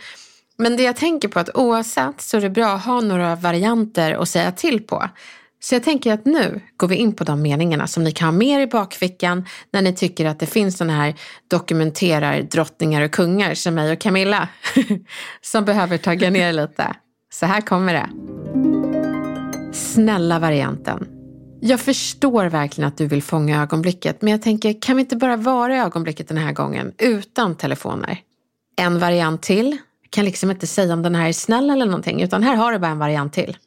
Men 0.57 0.77
det 0.77 0.83
jag 0.83 0.95
tänker 0.95 1.27
på 1.27 1.39
är 1.39 1.41
att 1.41 1.55
oavsett 1.55 2.21
så 2.21 2.37
är 2.37 2.41
det 2.41 2.49
bra 2.49 2.67
att 2.67 2.85
ha 2.85 3.01
några 3.01 3.35
varianter 3.35 4.13
att 4.13 4.29
säga 4.29 4.51
till 4.51 4.83
på. 4.83 5.09
Så 5.65 5.75
jag 5.75 5.83
tänker 5.83 6.13
att 6.13 6.25
nu 6.25 6.61
går 6.77 6.87
vi 6.87 6.95
in 6.95 7.13
på 7.13 7.23
de 7.23 7.41
meningarna 7.41 7.87
som 7.87 8.03
ni 8.03 8.11
kan 8.11 8.25
ha 8.25 8.31
med 8.31 8.47
er 8.47 8.59
i 8.59 8.67
bakfickan 8.67 9.45
när 9.71 9.81
ni 9.81 9.93
tycker 9.93 10.25
att 10.25 10.39
det 10.39 10.45
finns 10.45 10.77
sådana 10.77 10.93
här 10.93 11.15
dokumenterar 11.47 12.41
drottningar 12.41 13.01
och 13.01 13.11
kungar 13.11 13.53
som 13.53 13.75
mig 13.75 13.91
och 13.91 13.99
Camilla 13.99 14.49
som 15.41 15.65
behöver 15.65 15.97
tagga 15.97 16.29
ner 16.29 16.53
lite. 16.53 16.95
Så 17.31 17.45
här 17.45 17.61
kommer 17.61 17.93
det. 17.93 18.09
Snälla 19.73 20.39
varianten. 20.39 21.07
Jag 21.61 21.79
förstår 21.79 22.45
verkligen 22.45 22.87
att 22.87 22.97
du 22.97 23.07
vill 23.07 23.23
fånga 23.23 23.61
ögonblicket 23.61 24.21
men 24.21 24.31
jag 24.31 24.41
tänker 24.41 24.81
kan 24.81 24.95
vi 24.95 25.01
inte 25.01 25.15
bara 25.15 25.37
vara 25.37 25.75
i 25.75 25.79
ögonblicket 25.79 26.27
den 26.27 26.37
här 26.37 26.53
gången 26.53 26.93
utan 26.97 27.55
telefoner? 27.55 28.19
En 28.75 28.99
variant 28.99 29.41
till. 29.41 29.77
Jag 30.01 30.11
kan 30.11 30.25
liksom 30.25 30.51
inte 30.51 30.67
säga 30.67 30.93
om 30.93 31.03
den 31.03 31.15
här 31.15 31.27
är 31.27 31.33
snäll 31.33 31.69
eller 31.69 31.85
någonting 31.85 32.21
utan 32.21 32.43
här 32.43 32.55
har 32.55 32.71
du 32.71 32.79
bara 32.79 32.91
en 32.91 32.99
variant 32.99 33.33
till. 33.33 33.57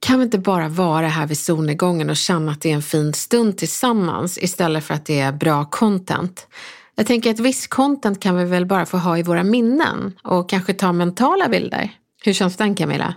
Kan 0.00 0.18
vi 0.18 0.24
inte 0.24 0.38
bara 0.38 0.68
vara 0.68 1.08
här 1.08 1.26
vid 1.26 1.38
solnedgången 1.38 2.10
och 2.10 2.16
känna 2.16 2.52
att 2.52 2.60
det 2.60 2.70
är 2.70 2.74
en 2.74 2.82
fin 2.82 3.14
stund 3.14 3.58
tillsammans 3.58 4.38
istället 4.38 4.84
för 4.84 4.94
att 4.94 5.06
det 5.06 5.20
är 5.20 5.32
bra 5.32 5.64
content? 5.64 6.46
Jag 6.94 7.06
tänker 7.06 7.30
att 7.30 7.40
viss 7.40 7.66
content 7.66 8.20
kan 8.20 8.36
vi 8.36 8.44
väl 8.44 8.66
bara 8.66 8.86
få 8.86 8.96
ha 8.96 9.18
i 9.18 9.22
våra 9.22 9.42
minnen 9.42 10.18
och 10.22 10.48
kanske 10.48 10.74
ta 10.74 10.92
mentala 10.92 11.48
bilder. 11.48 11.90
Hur 12.24 12.32
känns 12.32 12.56
den 12.56 12.74
Camilla? 12.74 13.14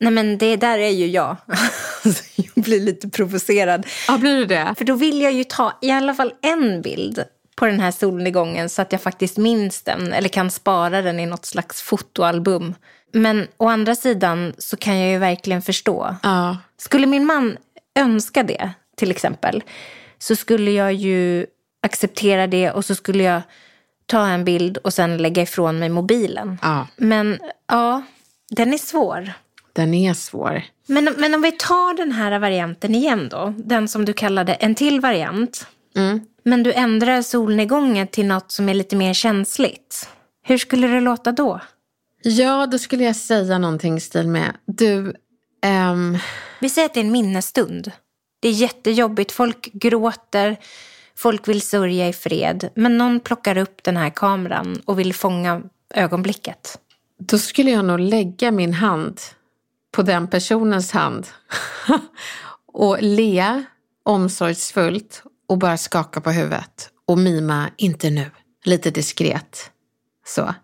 Nej 0.00 0.12
men 0.12 0.38
det 0.38 0.56
där 0.56 0.78
är 0.78 0.88
ju 0.88 1.06
jag. 1.06 1.36
jag 2.36 2.64
blir 2.64 2.80
lite 2.80 3.08
provocerad. 3.08 3.86
Ja, 4.08 4.18
blir 4.18 4.36
du 4.36 4.44
det? 4.44 4.74
För 4.78 4.84
då 4.84 4.94
vill 4.94 5.20
jag 5.20 5.32
ju 5.32 5.44
ta 5.44 5.78
i 5.82 5.90
alla 5.90 6.14
fall 6.14 6.32
en 6.42 6.82
bild 6.82 7.24
på 7.56 7.66
den 7.66 7.80
här 7.80 7.90
solnedgången 7.90 8.68
så 8.68 8.82
att 8.82 8.92
jag 8.92 9.00
faktiskt 9.00 9.36
minns 9.36 9.82
den 9.82 10.12
eller 10.12 10.28
kan 10.28 10.50
spara 10.50 11.02
den 11.02 11.20
i 11.20 11.26
något 11.26 11.46
slags 11.46 11.82
fotoalbum. 11.82 12.74
Men 13.12 13.48
å 13.56 13.68
andra 13.68 13.94
sidan 13.94 14.52
så 14.58 14.76
kan 14.76 14.98
jag 14.98 15.10
ju 15.10 15.18
verkligen 15.18 15.62
förstå. 15.62 16.16
Ja. 16.22 16.56
Skulle 16.76 17.06
min 17.06 17.26
man 17.26 17.56
önska 17.94 18.42
det, 18.42 18.70
till 18.96 19.10
exempel, 19.10 19.62
så 20.18 20.36
skulle 20.36 20.70
jag 20.70 20.92
ju 20.92 21.46
acceptera 21.82 22.46
det 22.46 22.70
och 22.70 22.84
så 22.84 22.94
skulle 22.94 23.24
jag 23.24 23.42
ta 24.06 24.26
en 24.26 24.44
bild 24.44 24.76
och 24.76 24.94
sen 24.94 25.16
lägga 25.16 25.42
ifrån 25.42 25.78
mig 25.78 25.88
mobilen. 25.88 26.58
Ja. 26.62 26.86
Men 26.96 27.38
ja, 27.68 28.02
den 28.50 28.74
är 28.74 28.78
svår. 28.78 29.32
Den 29.72 29.94
är 29.94 30.14
svår. 30.14 30.62
Men, 30.86 31.14
men 31.18 31.34
om 31.34 31.42
vi 31.42 31.52
tar 31.52 31.96
den 31.96 32.12
här 32.12 32.38
varianten 32.38 32.94
igen 32.94 33.28
då, 33.28 33.54
den 33.56 33.88
som 33.88 34.04
du 34.04 34.12
kallade 34.12 34.54
en 34.54 34.74
till 34.74 35.00
variant. 35.00 35.66
Mm. 35.96 36.20
Men 36.42 36.62
du 36.62 36.72
ändrar 36.72 37.22
solnedgången 37.22 38.06
till 38.06 38.26
något 38.26 38.52
som 38.52 38.68
är 38.68 38.74
lite 38.74 38.96
mer 38.96 39.14
känsligt. 39.14 40.08
Hur 40.42 40.58
skulle 40.58 40.86
det 40.86 41.00
låta 41.00 41.32
då? 41.32 41.60
Ja, 42.22 42.66
då 42.66 42.78
skulle 42.78 43.04
jag 43.04 43.16
säga 43.16 43.58
någonting 43.58 43.96
i 43.96 44.00
stil 44.00 44.28
med, 44.28 44.56
du... 44.66 45.14
Um... 45.92 46.18
Vi 46.60 46.68
säger 46.68 46.86
att 46.86 46.94
det 46.94 47.00
är 47.00 47.04
en 47.04 47.12
minnesstund. 47.12 47.92
Det 48.40 48.48
är 48.48 48.52
jättejobbigt, 48.52 49.32
folk 49.32 49.72
gråter, 49.72 50.56
folk 51.16 51.48
vill 51.48 51.62
sörja 51.62 52.08
i 52.08 52.12
fred. 52.12 52.70
Men 52.74 52.98
någon 52.98 53.20
plockar 53.20 53.58
upp 53.58 53.82
den 53.82 53.96
här 53.96 54.10
kameran 54.10 54.82
och 54.84 54.98
vill 54.98 55.14
fånga 55.14 55.62
ögonblicket. 55.94 56.78
Då 57.18 57.38
skulle 57.38 57.70
jag 57.70 57.84
nog 57.84 58.00
lägga 58.00 58.50
min 58.50 58.72
hand 58.72 59.20
på 59.92 60.02
den 60.02 60.28
personens 60.28 60.92
hand 60.92 61.26
och 62.72 62.96
le 63.00 63.64
omsorgsfullt 64.02 65.22
och 65.48 65.58
bara 65.58 65.76
skaka 65.76 66.20
på 66.20 66.30
huvudet 66.30 66.90
och 67.06 67.18
mima 67.18 67.70
inte 67.76 68.10
nu, 68.10 68.30
lite 68.64 68.90
diskret. 68.90 69.70
Så. 70.26 70.54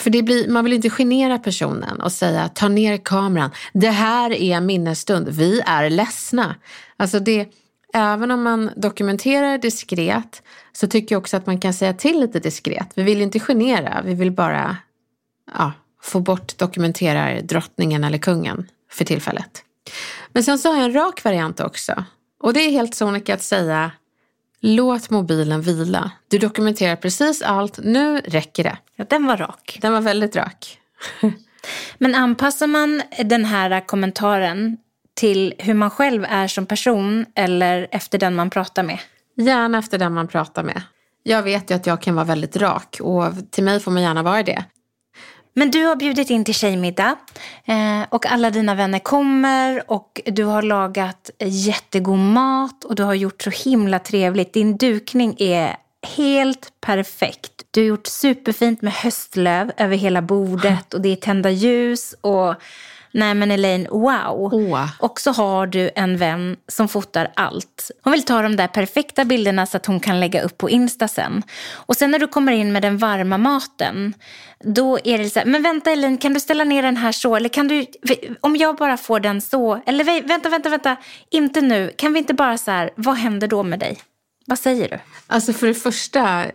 För 0.00 0.10
det 0.10 0.22
blir, 0.22 0.48
man 0.48 0.64
vill 0.64 0.72
inte 0.72 0.90
genera 0.90 1.38
personen 1.38 2.00
och 2.00 2.12
säga 2.12 2.48
ta 2.48 2.68
ner 2.68 2.96
kameran. 2.96 3.50
Det 3.72 3.90
här 3.90 4.30
är 4.32 4.56
en 4.56 4.66
minnesstund. 4.66 5.28
Vi 5.28 5.60
är 5.66 5.90
ledsna. 5.90 6.54
Alltså 6.96 7.20
det, 7.20 7.48
även 7.94 8.30
om 8.30 8.42
man 8.42 8.70
dokumenterar 8.76 9.58
diskret 9.58 10.42
så 10.72 10.86
tycker 10.86 11.14
jag 11.14 11.20
också 11.20 11.36
att 11.36 11.46
man 11.46 11.60
kan 11.60 11.74
säga 11.74 11.94
till 11.94 12.20
lite 12.20 12.40
diskret. 12.40 12.88
Vi 12.94 13.02
vill 13.02 13.22
inte 13.22 13.40
genera. 13.40 14.02
Vi 14.04 14.14
vill 14.14 14.32
bara 14.32 14.76
ja, 15.58 15.72
få 16.02 16.20
bort 16.20 16.58
dokumenterar 16.58 17.40
drottningen 17.40 18.04
eller 18.04 18.18
kungen 18.18 18.68
för 18.90 19.04
tillfället. 19.04 19.64
Men 20.32 20.44
sen 20.44 20.58
så 20.58 20.68
har 20.68 20.76
jag 20.76 20.84
en 20.84 20.92
rak 20.92 21.24
variant 21.24 21.60
också. 21.60 22.04
Och 22.42 22.52
det 22.52 22.60
är 22.60 22.70
helt 22.70 22.94
sonika 22.94 23.34
att 23.34 23.42
säga 23.42 23.90
Låt 24.62 25.10
mobilen 25.10 25.62
vila. 25.62 26.10
Du 26.28 26.38
dokumenterar 26.38 26.96
precis 26.96 27.42
allt, 27.42 27.78
nu 27.82 28.20
räcker 28.20 28.64
det. 28.64 28.78
Ja, 29.00 29.06
den 29.08 29.26
var 29.26 29.36
rak. 29.36 29.78
Den 29.80 29.92
var 29.92 30.00
väldigt 30.00 30.36
rak. 30.36 30.78
Men 31.98 32.14
anpassar 32.14 32.66
man 32.66 33.02
den 33.24 33.44
här 33.44 33.86
kommentaren 33.86 34.76
till 35.14 35.54
hur 35.58 35.74
man 35.74 35.90
själv 35.90 36.24
är 36.28 36.48
som 36.48 36.66
person 36.66 37.26
eller 37.34 37.88
efter 37.90 38.18
den 38.18 38.34
man 38.34 38.50
pratar 38.50 38.82
med? 38.82 38.98
Gärna 39.36 39.78
efter 39.78 39.98
den 39.98 40.14
man 40.14 40.28
pratar 40.28 40.62
med. 40.62 40.82
Jag 41.22 41.42
vet 41.42 41.70
ju 41.70 41.74
att 41.74 41.86
jag 41.86 42.02
kan 42.02 42.14
vara 42.14 42.24
väldigt 42.24 42.56
rak 42.56 42.96
och 43.00 43.24
till 43.50 43.64
mig 43.64 43.80
får 43.80 43.90
man 43.90 44.02
gärna 44.02 44.22
vara 44.22 44.42
det. 44.42 44.64
Men 45.54 45.70
du 45.70 45.84
har 45.84 45.96
bjudit 45.96 46.30
in 46.30 46.44
till 46.44 46.54
tjejmiddag 46.54 47.16
eh, 47.64 48.02
och 48.08 48.26
alla 48.26 48.50
dina 48.50 48.74
vänner 48.74 48.98
kommer 48.98 49.90
och 49.90 50.20
du 50.24 50.44
har 50.44 50.62
lagat 50.62 51.30
jättegod 51.40 52.18
mat 52.18 52.84
och 52.84 52.94
du 52.94 53.02
har 53.02 53.14
gjort 53.14 53.42
så 53.42 53.50
himla 53.50 53.98
trevligt. 53.98 54.52
Din 54.52 54.76
dukning 54.76 55.36
är 55.38 55.76
helt 56.02 56.72
perfekt. 56.80 57.52
Du 57.70 57.80
har 57.80 57.88
gjort 57.88 58.06
superfint 58.06 58.82
med 58.82 58.92
höstlöv 58.92 59.72
över 59.76 59.96
hela 59.96 60.22
bordet 60.22 60.94
och 60.94 61.00
det 61.00 61.08
är 61.08 61.16
tända 61.16 61.50
ljus 61.50 62.14
och 62.20 62.54
Nej 63.12 63.34
men 63.34 63.50
Elaine, 63.50 63.86
wow. 63.90 64.54
Oh. 64.54 64.88
Och 64.98 65.20
så 65.20 65.30
har 65.30 65.66
du 65.66 65.90
en 65.94 66.16
vän 66.16 66.56
som 66.68 66.88
fotar 66.88 67.30
allt. 67.36 67.90
Hon 68.02 68.10
vill 68.10 68.22
ta 68.22 68.42
de 68.42 68.56
där 68.56 68.66
perfekta 68.66 69.24
bilderna 69.24 69.66
så 69.66 69.76
att 69.76 69.86
hon 69.86 70.00
kan 70.00 70.20
lägga 70.20 70.42
upp 70.42 70.58
på 70.58 70.70
Insta 70.70 71.08
sen. 71.08 71.42
Och 71.72 71.96
sen 71.96 72.10
när 72.10 72.18
du 72.18 72.26
kommer 72.26 72.52
in 72.52 72.72
med 72.72 72.82
den 72.82 72.98
varma 72.98 73.38
maten, 73.38 74.14
då 74.64 74.98
är 75.04 75.18
det 75.18 75.30
så 75.30 75.38
här, 75.38 75.46
men 75.46 75.62
vänta 75.62 75.90
Elaine, 75.90 76.18
kan 76.18 76.34
du 76.34 76.40
ställa 76.40 76.64
ner 76.64 76.82
den 76.82 76.96
här 76.96 77.12
så? 77.12 77.36
Eller 77.36 77.48
kan 77.48 77.68
du, 77.68 77.86
om 78.40 78.56
jag 78.56 78.76
bara 78.76 78.96
får 78.96 79.20
den 79.20 79.40
så? 79.40 79.82
Eller 79.86 80.04
vänta, 80.28 80.48
vänta, 80.48 80.68
vänta, 80.68 80.96
inte 81.30 81.60
nu. 81.60 81.92
Kan 81.96 82.12
vi 82.12 82.18
inte 82.18 82.34
bara 82.34 82.58
så 82.58 82.70
här, 82.70 82.90
vad 82.94 83.16
händer 83.16 83.48
då 83.48 83.62
med 83.62 83.78
dig? 83.78 83.98
Vad 84.50 84.58
säger 84.58 84.88
du? 84.88 84.98
Alltså 85.26 85.52
för 85.52 85.66
det 85.66 85.74
första, 85.74 86.44
eh, 86.44 86.50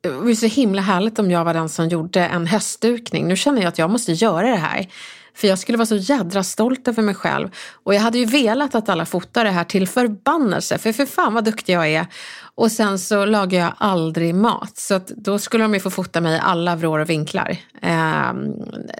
det 0.00 0.08
var 0.08 0.34
så 0.34 0.46
himla 0.46 0.82
härligt 0.82 1.18
om 1.18 1.30
jag 1.30 1.44
var 1.44 1.54
den 1.54 1.68
som 1.68 1.88
gjorde 1.88 2.24
en 2.24 2.46
höstdukning. 2.46 3.28
Nu 3.28 3.36
känner 3.36 3.62
jag 3.62 3.68
att 3.68 3.78
jag 3.78 3.90
måste 3.90 4.12
göra 4.12 4.50
det 4.50 4.56
här. 4.56 4.86
För 5.34 5.48
jag 5.48 5.58
skulle 5.58 5.78
vara 5.78 5.86
så 5.86 5.96
jädra 5.96 6.42
stolt 6.42 6.88
över 6.88 7.02
mig 7.02 7.14
själv. 7.14 7.48
Och 7.84 7.94
jag 7.94 8.00
hade 8.00 8.18
ju 8.18 8.24
velat 8.24 8.74
att 8.74 8.88
alla 8.88 9.06
fotar 9.06 9.44
det 9.44 9.50
här 9.50 9.64
till 9.64 9.88
förbannelse. 9.88 10.78
För 10.78 10.92
för 10.92 11.06
fan 11.06 11.34
vad 11.34 11.44
duktig 11.44 11.72
jag 11.72 11.88
är. 11.88 12.06
Och 12.54 12.72
sen 12.72 12.98
så 12.98 13.24
lagar 13.24 13.60
jag 13.60 13.74
aldrig 13.78 14.34
mat. 14.34 14.76
Så 14.76 15.00
då 15.06 15.38
skulle 15.38 15.64
de 15.64 15.74
ju 15.74 15.80
få 15.80 15.90
fota 15.90 16.20
mig 16.20 16.36
i 16.36 16.40
alla 16.42 16.76
vrår 16.76 16.98
och 16.98 17.10
vinklar. 17.10 17.56
Eh, 17.82 18.32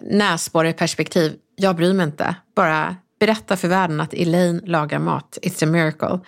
näsborreperspektiv, 0.03 1.33
jag 1.57 1.77
bryr 1.77 1.93
mig 1.93 2.07
inte. 2.07 2.35
Bara 2.57 2.97
berätta 3.21 3.57
för 3.57 3.69
världen 3.69 4.01
att 4.01 4.15
Elaine 4.15 4.63
lagar 4.65 4.99
mat. 4.99 5.39
It's 5.43 5.65
a 5.65 5.67
miracle. 5.67 6.21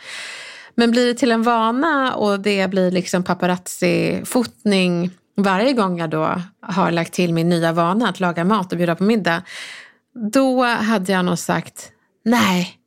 Men 0.75 0.91
blir 0.91 1.07
det 1.07 1.15
till 1.15 1.33
en 1.33 1.43
vana 1.43 2.15
och 2.15 2.41
det 2.41 2.71
blir 2.71 2.91
liksom 2.91 3.23
paparazzi-fotning 3.23 5.11
varje 5.37 5.73
gång 5.73 5.99
jag 5.99 6.11
då 6.11 6.43
har 6.61 6.91
lagt 6.91 7.13
till 7.13 7.35
min 7.35 7.49
nya 7.49 7.73
vana 7.73 8.09
att 8.09 8.21
laga 8.21 8.45
mat 8.45 8.73
och 8.73 8.79
bjuda 8.79 8.95
på 8.95 9.05
middag 9.05 9.43
då 10.33 10.65
hade 10.65 11.13
jag 11.13 11.25
nog 11.25 11.39
sagt 11.39 11.93
nej, 12.25 12.79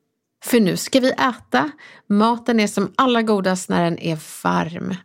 för 0.44 0.60
nu 0.60 0.78
ska 0.78 1.00
vi 1.00 1.12
äta. 1.12 1.72
Maten 2.10 2.60
är 2.60 2.68
som 2.68 2.94
allra 2.96 3.22
godast 3.22 3.70
när 3.70 3.84
den 3.84 4.00
är 4.00 4.44
varm. 4.44 4.96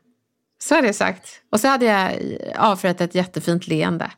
Så 0.63 0.75
hade 0.75 0.87
jag 0.87 0.95
sagt. 0.95 1.43
Och 1.53 1.61
så 1.61 1.69
hade 1.69 1.85
jag 1.85 2.13
avfört 2.57 3.01
ett 3.01 3.15
jättefint 3.15 3.67
leende. 3.67 4.11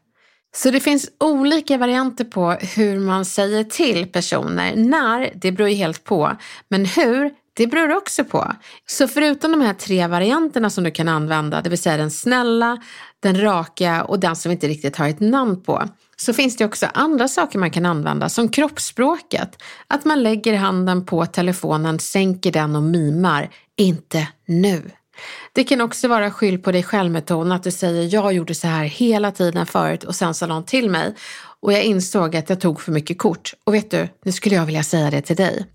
Så 0.54 0.70
det 0.70 0.80
finns 0.80 1.10
olika 1.20 1.78
varianter 1.78 2.24
på 2.24 2.50
hur 2.50 2.98
man 2.98 3.24
säger 3.24 3.64
till 3.64 4.06
personer. 4.06 4.76
När, 4.76 5.32
det 5.34 5.52
beror 5.52 5.68
ju 5.68 5.74
helt 5.74 6.04
på. 6.04 6.36
Men 6.68 6.84
hur, 6.84 7.30
det 7.54 7.66
beror 7.66 7.96
också 7.96 8.24
på. 8.24 8.52
Så 8.86 9.08
förutom 9.08 9.52
de 9.52 9.60
här 9.60 9.74
tre 9.74 10.06
varianterna 10.06 10.70
som 10.70 10.84
du 10.84 10.90
kan 10.90 11.08
använda, 11.08 11.60
det 11.60 11.70
vill 11.70 11.78
säga 11.78 11.96
den 11.96 12.10
snälla, 12.10 12.78
den 13.20 13.40
raka 13.40 14.04
och 14.04 14.20
den 14.20 14.36
som 14.36 14.52
inte 14.52 14.68
riktigt 14.68 14.96
har 14.96 15.08
ett 15.08 15.20
namn 15.20 15.62
på, 15.62 15.88
så 16.16 16.32
finns 16.32 16.56
det 16.56 16.64
också 16.64 16.86
andra 16.94 17.28
saker 17.28 17.58
man 17.58 17.70
kan 17.70 17.86
använda 17.86 18.28
som 18.28 18.48
kroppsspråket. 18.48 19.62
Att 19.86 20.04
man 20.04 20.22
lägger 20.22 20.56
handen 20.56 21.06
på 21.06 21.26
telefonen, 21.26 21.98
sänker 21.98 22.52
den 22.52 22.76
och 22.76 22.82
mimar, 22.82 23.50
inte 23.76 24.28
nu. 24.46 24.90
Det 25.52 25.64
kan 25.64 25.80
också 25.80 26.08
vara 26.08 26.30
skyll 26.30 26.58
på 26.58 26.72
dig 26.72 26.82
själv-metoden, 26.82 27.52
att 27.52 27.62
du 27.62 27.70
säger 27.70 28.14
jag 28.14 28.32
gjorde 28.32 28.54
så 28.54 28.66
här 28.66 28.84
hela 28.84 29.32
tiden 29.32 29.66
förut 29.66 30.04
och 30.04 30.14
sen 30.14 30.34
sa 30.34 30.46
någon 30.46 30.64
till 30.64 30.90
mig 30.90 31.14
och 31.60 31.72
jag 31.72 31.82
insåg 31.82 32.36
att 32.36 32.48
jag 32.48 32.60
tog 32.60 32.80
för 32.80 32.92
mycket 32.92 33.18
kort 33.18 33.54
och 33.64 33.74
vet 33.74 33.90
du, 33.90 34.08
nu 34.24 34.32
skulle 34.32 34.54
jag 34.54 34.66
vilja 34.66 34.82
säga 34.82 35.10
det 35.10 35.22
till 35.22 35.36
dig. 35.36 35.66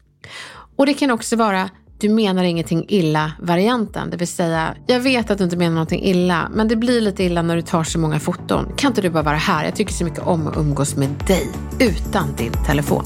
Och 0.77 0.85
det 0.85 0.93
kan 0.93 1.11
också 1.11 1.35
vara 1.35 1.69
du 1.99 2.09
menar 2.09 2.43
ingenting 2.43 2.85
illa-varianten. 2.87 4.09
Det 4.09 4.17
vill 4.17 4.27
säga, 4.27 4.75
jag 4.87 4.99
vet 4.99 5.31
att 5.31 5.37
du 5.37 5.43
inte 5.43 5.57
menar 5.57 5.73
någonting 5.73 6.03
illa, 6.03 6.49
men 6.53 6.67
det 6.67 6.75
blir 6.75 7.01
lite 7.01 7.23
illa 7.23 7.41
när 7.41 7.55
du 7.55 7.61
tar 7.61 7.83
så 7.83 7.99
många 7.99 8.19
foton. 8.19 8.73
Kan 8.77 8.91
inte 8.91 9.01
du 9.01 9.09
bara 9.09 9.23
vara 9.23 9.35
här? 9.35 9.65
Jag 9.65 9.75
tycker 9.75 9.93
så 9.93 10.03
mycket 10.03 10.19
om 10.19 10.47
att 10.47 10.57
umgås 10.57 10.95
med 10.95 11.09
dig 11.27 11.49
utan 11.79 12.35
din 12.35 12.51
telefon. 12.65 13.05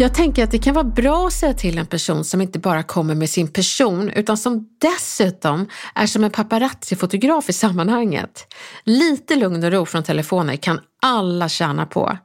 Jag 0.00 0.14
tänker 0.14 0.44
att 0.44 0.50
det 0.50 0.58
kan 0.58 0.74
vara 0.74 0.84
bra 0.84 1.26
att 1.26 1.32
säga 1.32 1.54
till 1.54 1.78
en 1.78 1.86
person 1.86 2.24
som 2.24 2.40
inte 2.40 2.58
bara 2.58 2.82
kommer 2.82 3.14
med 3.14 3.30
sin 3.30 3.48
person 3.48 4.10
utan 4.10 4.36
som 4.36 4.68
dessutom 4.78 5.68
är 5.94 6.06
som 6.06 6.24
en 6.24 6.30
paparazzi-fotograf 6.30 7.48
i 7.48 7.52
sammanhanget. 7.52 8.54
Lite 8.84 9.36
lugn 9.36 9.64
och 9.64 9.72
ro 9.72 9.86
från 9.86 10.02
telefoner 10.02 10.56
kan 10.56 10.80
alla 11.02 11.48
tjänar 11.48 11.86
på. 11.86 12.18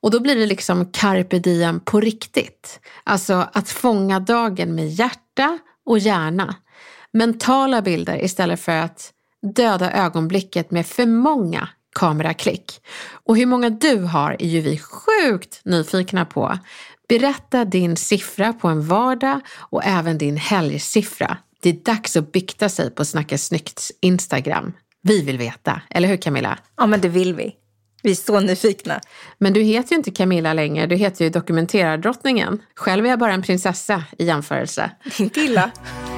Och 0.00 0.10
då 0.10 0.20
blir 0.20 0.36
det 0.36 0.46
liksom 0.46 0.86
carpe 0.92 1.38
diem 1.38 1.80
på 1.80 2.00
riktigt. 2.00 2.80
Alltså 3.04 3.48
att 3.52 3.68
fånga 3.68 4.20
dagen 4.20 4.74
med 4.74 4.88
hjärta 4.88 5.58
och 5.86 5.98
hjärna. 5.98 6.56
Mentala 7.12 7.82
bilder 7.82 8.24
istället 8.24 8.60
för 8.60 8.72
att 8.72 9.12
döda 9.54 9.92
ögonblicket 9.92 10.70
med 10.70 10.86
för 10.86 11.06
många 11.06 11.68
kameraklick. 11.94 12.80
Och 13.10 13.36
hur 13.36 13.46
många 13.46 13.70
du 13.70 14.02
har 14.02 14.36
är 14.38 14.48
ju 14.48 14.60
vi 14.60 14.78
sjukt 14.78 15.60
nyfikna 15.64 16.24
på. 16.24 16.58
Berätta 17.08 17.64
din 17.64 17.96
siffra 17.96 18.52
på 18.52 18.68
en 18.68 18.86
vardag 18.86 19.40
och 19.56 19.84
även 19.84 20.18
din 20.18 20.36
helgsiffra. 20.36 21.36
Det 21.60 21.68
är 21.68 21.84
dags 21.84 22.16
att 22.16 22.32
bikta 22.32 22.68
sig 22.68 22.90
på 22.90 23.04
Snacka 23.04 23.38
snyggt 23.38 23.90
Instagram. 24.00 24.72
Vi 25.02 25.22
vill 25.22 25.38
veta, 25.38 25.82
eller 25.90 26.08
hur 26.08 26.16
Camilla? 26.16 26.58
Ja, 26.76 26.86
men 26.86 27.00
det 27.00 27.08
vill 27.08 27.34
vi. 27.34 27.54
Vi 28.02 28.10
är 28.10 28.14
så 28.14 28.40
nyfikna. 28.40 29.00
Men 29.38 29.52
du 29.52 29.60
heter 29.60 29.92
ju 29.92 29.96
inte 29.96 30.10
Camilla 30.10 30.52
längre, 30.52 30.86
du 30.86 30.96
heter 30.96 31.24
ju 31.24 31.30
dokumenterardrottningen. 31.30 32.62
Själv 32.74 33.06
är 33.06 33.10
jag 33.10 33.18
bara 33.18 33.32
en 33.32 33.42
prinsessa 33.42 34.04
i 34.18 34.24
jämförelse. 34.24 34.90
Inte 35.18 35.40
illa. 35.40 35.70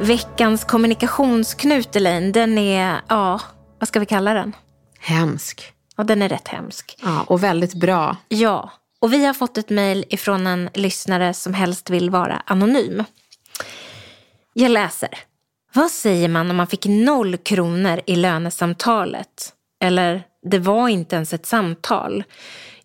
Veckans 0.00 0.64
kommunikationsknut, 0.64 1.96
Elaine, 1.96 2.32
den 2.32 2.58
är, 2.58 3.00
ja, 3.08 3.40
vad 3.78 3.88
ska 3.88 4.00
vi 4.00 4.06
kalla 4.06 4.34
den? 4.34 4.56
Hemsk. 4.98 5.72
Ja, 5.96 6.04
den 6.04 6.22
är 6.22 6.28
rätt 6.28 6.48
hemsk. 6.48 6.98
Ja, 7.02 7.22
och 7.26 7.42
väldigt 7.44 7.74
bra. 7.74 8.16
Ja, 8.28 8.72
och 9.00 9.12
vi 9.12 9.24
har 9.24 9.34
fått 9.34 9.58
ett 9.58 9.70
mejl 9.70 10.04
ifrån 10.08 10.46
en 10.46 10.70
lyssnare 10.74 11.34
som 11.34 11.54
helst 11.54 11.90
vill 11.90 12.10
vara 12.10 12.42
anonym. 12.46 13.04
Jag 14.52 14.70
läser. 14.70 15.10
Vad 15.72 15.90
säger 15.90 16.28
man 16.28 16.50
om 16.50 16.56
man 16.56 16.66
fick 16.66 16.86
noll 16.86 17.36
kronor 17.36 18.00
i 18.06 18.16
lönesamtalet? 18.16 19.52
Eller, 19.80 20.22
det 20.42 20.58
var 20.58 20.88
inte 20.88 21.16
ens 21.16 21.32
ett 21.32 21.46
samtal. 21.46 22.24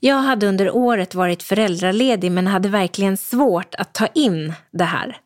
Jag 0.05 0.15
hade 0.15 0.47
under 0.47 0.75
året 0.75 1.15
varit 1.15 1.43
föräldraledig 1.43 2.31
men 2.31 2.47
hade 2.47 2.69
verkligen 2.69 3.17
svårt 3.17 3.75
att 3.75 3.93
ta 3.93 4.07
in 4.07 4.53
det 4.71 4.83
här. 4.83 5.17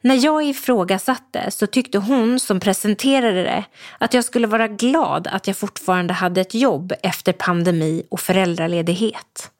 När 0.00 0.24
jag 0.24 0.44
ifrågasatte 0.44 1.50
så 1.50 1.66
tyckte 1.66 1.98
hon 1.98 2.40
som 2.40 2.60
presenterade 2.60 3.42
det 3.42 3.64
att 3.98 4.14
jag 4.14 4.24
skulle 4.24 4.46
vara 4.46 4.68
glad 4.68 5.26
att 5.26 5.46
jag 5.46 5.56
fortfarande 5.56 6.14
hade 6.14 6.40
ett 6.40 6.54
jobb 6.54 6.92
efter 7.02 7.32
pandemi 7.32 8.06
och 8.10 8.20
föräldraledighet. 8.20 9.50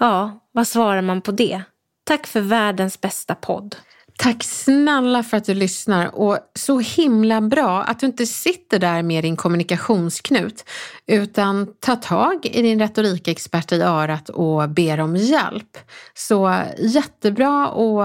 Ja, 0.00 0.40
vad 0.52 0.66
svarar 0.66 1.02
man 1.02 1.20
på 1.20 1.32
det? 1.32 1.62
Tack 2.04 2.26
för 2.26 2.40
världens 2.40 3.00
bästa 3.00 3.34
podd. 3.34 3.76
Tack 4.18 4.44
snälla 4.44 5.22
för 5.22 5.36
att 5.36 5.44
du 5.44 5.54
lyssnar 5.54 6.14
och 6.14 6.38
så 6.54 6.78
himla 6.78 7.40
bra 7.40 7.82
att 7.82 8.00
du 8.00 8.06
inte 8.06 8.26
sitter 8.26 8.78
där 8.78 9.02
med 9.02 9.24
din 9.24 9.36
kommunikationsknut 9.36 10.64
utan 11.06 11.66
tar 11.80 11.96
tag 11.96 12.46
i 12.46 12.62
din 12.62 12.78
retorikexpert 12.78 13.72
i 13.72 13.82
örat 13.82 14.28
och 14.28 14.68
ber 14.68 15.00
om 15.00 15.16
hjälp. 15.16 15.78
Så 16.14 16.62
jättebra 16.78 17.68
och 17.68 18.04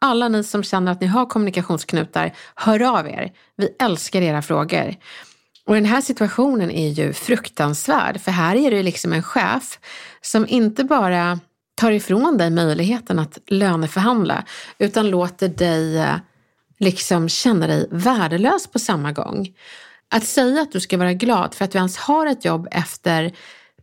alla 0.00 0.28
ni 0.28 0.44
som 0.44 0.62
känner 0.62 0.92
att 0.92 1.00
ni 1.00 1.06
har 1.06 1.26
kommunikationsknutar, 1.26 2.32
hör 2.54 2.98
av 2.98 3.08
er. 3.08 3.32
Vi 3.56 3.76
älskar 3.78 4.22
era 4.22 4.42
frågor. 4.42 4.94
Och 5.66 5.74
den 5.74 5.84
här 5.84 6.00
situationen 6.00 6.70
är 6.70 6.88
ju 6.88 7.12
fruktansvärd 7.12 8.20
för 8.20 8.30
här 8.30 8.56
är 8.56 8.70
det 8.70 8.82
liksom 8.82 9.12
en 9.12 9.22
chef 9.22 9.78
som 10.20 10.46
inte 10.48 10.84
bara 10.84 11.40
tar 11.76 11.90
ifrån 11.90 12.38
dig 12.38 12.50
möjligheten 12.50 13.18
att 13.18 13.38
löneförhandla 13.46 14.44
utan 14.78 15.10
låter 15.10 15.48
dig 15.48 15.98
eh, 15.98 16.16
liksom 16.78 17.28
känna 17.28 17.66
dig 17.66 17.88
värdelös 17.90 18.66
på 18.66 18.78
samma 18.78 19.12
gång. 19.12 19.54
Att 20.08 20.24
säga 20.24 20.62
att 20.62 20.72
du 20.72 20.80
ska 20.80 20.98
vara 20.98 21.12
glad 21.12 21.54
för 21.54 21.64
att 21.64 21.70
du 21.70 21.78
ens 21.78 21.96
har 21.96 22.26
ett 22.26 22.44
jobb 22.44 22.68
efter 22.70 23.32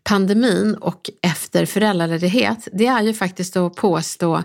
pandemin 0.04 0.76
och 0.76 1.10
efter 1.22 1.66
föräldraledighet, 1.66 2.68
det 2.74 2.88
är 2.88 3.02
ju 3.02 3.14
faktiskt 3.14 3.58
att 3.58 3.76
påstå 3.76 4.44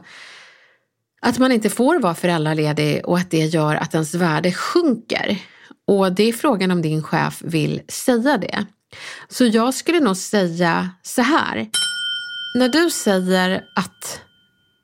att 1.20 1.38
man 1.38 1.52
inte 1.52 1.70
får 1.70 2.00
vara 2.00 2.14
föräldraledig 2.14 3.00
och 3.04 3.18
att 3.18 3.30
det 3.30 3.44
gör 3.44 3.74
att 3.74 3.94
ens 3.94 4.14
värde 4.14 4.52
sjunker. 4.52 5.38
Och 5.86 6.12
det 6.12 6.22
är 6.22 6.32
frågan 6.32 6.70
om 6.70 6.82
din 6.82 7.02
chef 7.02 7.42
vill 7.44 7.80
säga 7.88 8.38
det. 8.38 8.66
Så 9.28 9.44
jag 9.44 9.74
skulle 9.74 10.00
nog 10.00 10.16
säga 10.16 10.90
så 11.02 11.22
här. 11.22 11.68
När 12.54 12.68
du 12.68 12.90
säger 12.90 13.64
att 13.74 14.20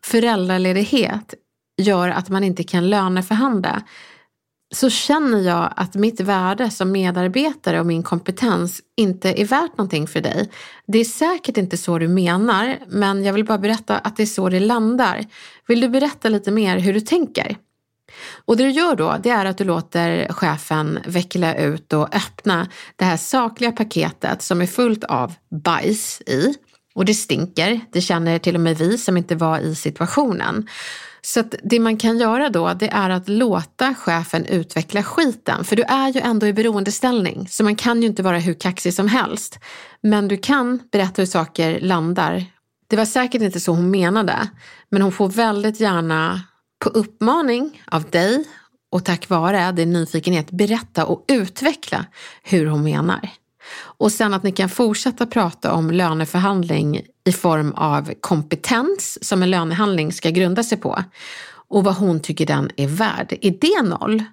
föräldraledighet 0.04 1.34
gör 1.82 2.08
att 2.08 2.28
man 2.28 2.44
inte 2.44 2.64
kan 2.64 2.90
löneförhandla 2.90 3.82
så 4.74 4.90
känner 4.90 5.38
jag 5.38 5.72
att 5.76 5.94
mitt 5.94 6.20
värde 6.20 6.70
som 6.70 6.92
medarbetare 6.92 7.80
och 7.80 7.86
min 7.86 8.02
kompetens 8.02 8.80
inte 8.96 9.40
är 9.40 9.44
värt 9.44 9.78
någonting 9.78 10.06
för 10.06 10.20
dig. 10.20 10.50
Det 10.86 10.98
är 10.98 11.04
säkert 11.04 11.56
inte 11.56 11.76
så 11.76 11.98
du 11.98 12.08
menar, 12.08 12.78
men 12.88 13.24
jag 13.24 13.32
vill 13.32 13.44
bara 13.44 13.58
berätta 13.58 13.98
att 13.98 14.16
det 14.16 14.22
är 14.22 14.26
så 14.26 14.48
det 14.48 14.60
landar. 14.60 15.24
Vill 15.66 15.80
du 15.80 15.88
berätta 15.88 16.28
lite 16.28 16.50
mer 16.50 16.78
hur 16.78 16.94
du 16.94 17.00
tänker? 17.00 17.56
Och 18.44 18.56
det 18.56 18.64
du 18.64 18.70
gör 18.70 18.96
då, 18.96 19.16
det 19.22 19.30
är 19.30 19.44
att 19.44 19.58
du 19.58 19.64
låter 19.64 20.32
chefen 20.32 20.98
veckla 21.06 21.54
ut 21.56 21.92
och 21.92 22.14
öppna 22.14 22.68
det 22.96 23.04
här 23.04 23.16
sakliga 23.16 23.72
paketet 23.72 24.42
som 24.42 24.60
är 24.62 24.66
fullt 24.66 25.04
av 25.04 25.34
bajs 25.64 26.20
i. 26.20 26.54
Och 26.94 27.04
det 27.04 27.14
stinker, 27.14 27.80
det 27.92 28.00
känner 28.00 28.38
till 28.38 28.54
och 28.54 28.60
med 28.60 28.78
vi 28.78 28.98
som 28.98 29.16
inte 29.16 29.34
var 29.34 29.58
i 29.58 29.74
situationen. 29.74 30.68
Så 31.22 31.40
att 31.40 31.54
det 31.62 31.80
man 31.80 31.96
kan 31.96 32.18
göra 32.18 32.48
då, 32.50 32.74
det 32.74 32.88
är 32.88 33.10
att 33.10 33.28
låta 33.28 33.94
chefen 33.94 34.46
utveckla 34.46 35.02
skiten. 35.02 35.64
För 35.64 35.76
du 35.76 35.82
är 35.82 36.08
ju 36.08 36.20
ändå 36.20 36.46
i 36.46 36.52
beroendeställning, 36.52 37.48
så 37.48 37.64
man 37.64 37.76
kan 37.76 38.02
ju 38.02 38.08
inte 38.08 38.22
vara 38.22 38.38
hur 38.38 38.54
kaxig 38.54 38.94
som 38.94 39.08
helst. 39.08 39.58
Men 40.00 40.28
du 40.28 40.36
kan 40.36 40.80
berätta 40.92 41.22
hur 41.22 41.26
saker 41.26 41.80
landar. 41.80 42.44
Det 42.86 42.96
var 42.96 43.04
säkert 43.04 43.42
inte 43.42 43.60
så 43.60 43.72
hon 43.72 43.90
menade, 43.90 44.48
men 44.90 45.02
hon 45.02 45.12
får 45.12 45.28
väldigt 45.28 45.80
gärna 45.80 46.42
på 46.78 46.88
uppmaning 46.88 47.82
av 47.86 48.10
dig 48.10 48.44
och 48.90 49.04
tack 49.04 49.28
vare 49.28 49.72
din 49.72 49.92
nyfikenhet 49.92 50.50
berätta 50.50 51.06
och 51.06 51.24
utveckla 51.28 52.06
hur 52.42 52.66
hon 52.66 52.84
menar. 52.84 53.30
Och 53.76 54.12
sen 54.12 54.34
att 54.34 54.42
ni 54.42 54.52
kan 54.52 54.68
fortsätta 54.68 55.26
prata 55.26 55.72
om 55.72 55.90
löneförhandling 55.90 57.00
i 57.24 57.32
form 57.32 57.72
av 57.72 58.12
kompetens 58.20 59.28
som 59.28 59.42
en 59.42 59.50
lönehandling 59.50 60.12
ska 60.12 60.30
grunda 60.30 60.62
sig 60.62 60.78
på 60.78 61.04
och 61.68 61.84
vad 61.84 61.94
hon 61.94 62.20
tycker 62.20 62.46
den 62.46 62.70
är 62.76 62.86
värd. 62.86 63.38
Är 63.40 63.50
det 63.60 63.88
noll 63.88 64.24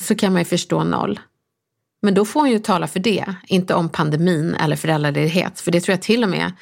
så 0.00 0.14
kan 0.14 0.32
man 0.32 0.40
ju 0.40 0.44
förstå 0.44 0.84
noll. 0.84 1.20
Men 2.02 2.14
då 2.14 2.24
får 2.24 2.40
hon 2.40 2.50
ju 2.50 2.58
tala 2.58 2.86
för 2.86 3.00
det, 3.00 3.34
inte 3.46 3.74
om 3.74 3.88
pandemin 3.88 4.54
eller 4.54 4.76
föräldraledighet, 4.76 5.60
för 5.60 5.70
det 5.70 5.80
tror 5.80 5.92
jag 5.92 6.02
till 6.02 6.22
och 6.22 6.30
med 6.30 6.52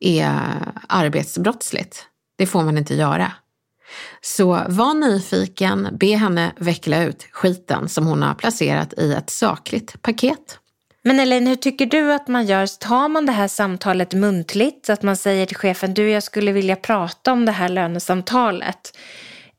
är 0.00 0.40
arbetsbrottsligt. 0.88 2.06
Det 2.38 2.46
får 2.46 2.62
man 2.64 2.78
inte 2.78 2.94
göra. 2.94 3.32
Så 4.20 4.46
var 4.68 4.94
nyfiken, 4.94 5.88
be 5.92 6.16
henne 6.16 6.52
veckla 6.56 7.02
ut 7.02 7.26
skiten 7.32 7.88
som 7.88 8.06
hon 8.06 8.22
har 8.22 8.34
placerat 8.34 8.92
i 8.98 9.12
ett 9.12 9.30
sakligt 9.30 10.02
paket. 10.02 10.58
Men 11.06 11.20
Elaine, 11.20 11.46
hur 11.46 11.56
tycker 11.56 11.86
du 11.86 12.12
att 12.12 12.28
man 12.28 12.46
gör? 12.46 12.78
Tar 12.78 13.08
man 13.08 13.26
det 13.26 13.32
här 13.32 13.48
samtalet 13.48 14.14
muntligt? 14.14 14.86
Så 14.86 14.92
Att 14.92 15.02
man 15.02 15.16
säger 15.16 15.46
till 15.46 15.56
chefen, 15.56 15.94
du 15.94 16.10
jag 16.10 16.22
skulle 16.22 16.52
vilja 16.52 16.76
prata 16.76 17.32
om 17.32 17.44
det 17.44 17.52
här 17.52 17.68
lönesamtalet. 17.68 18.98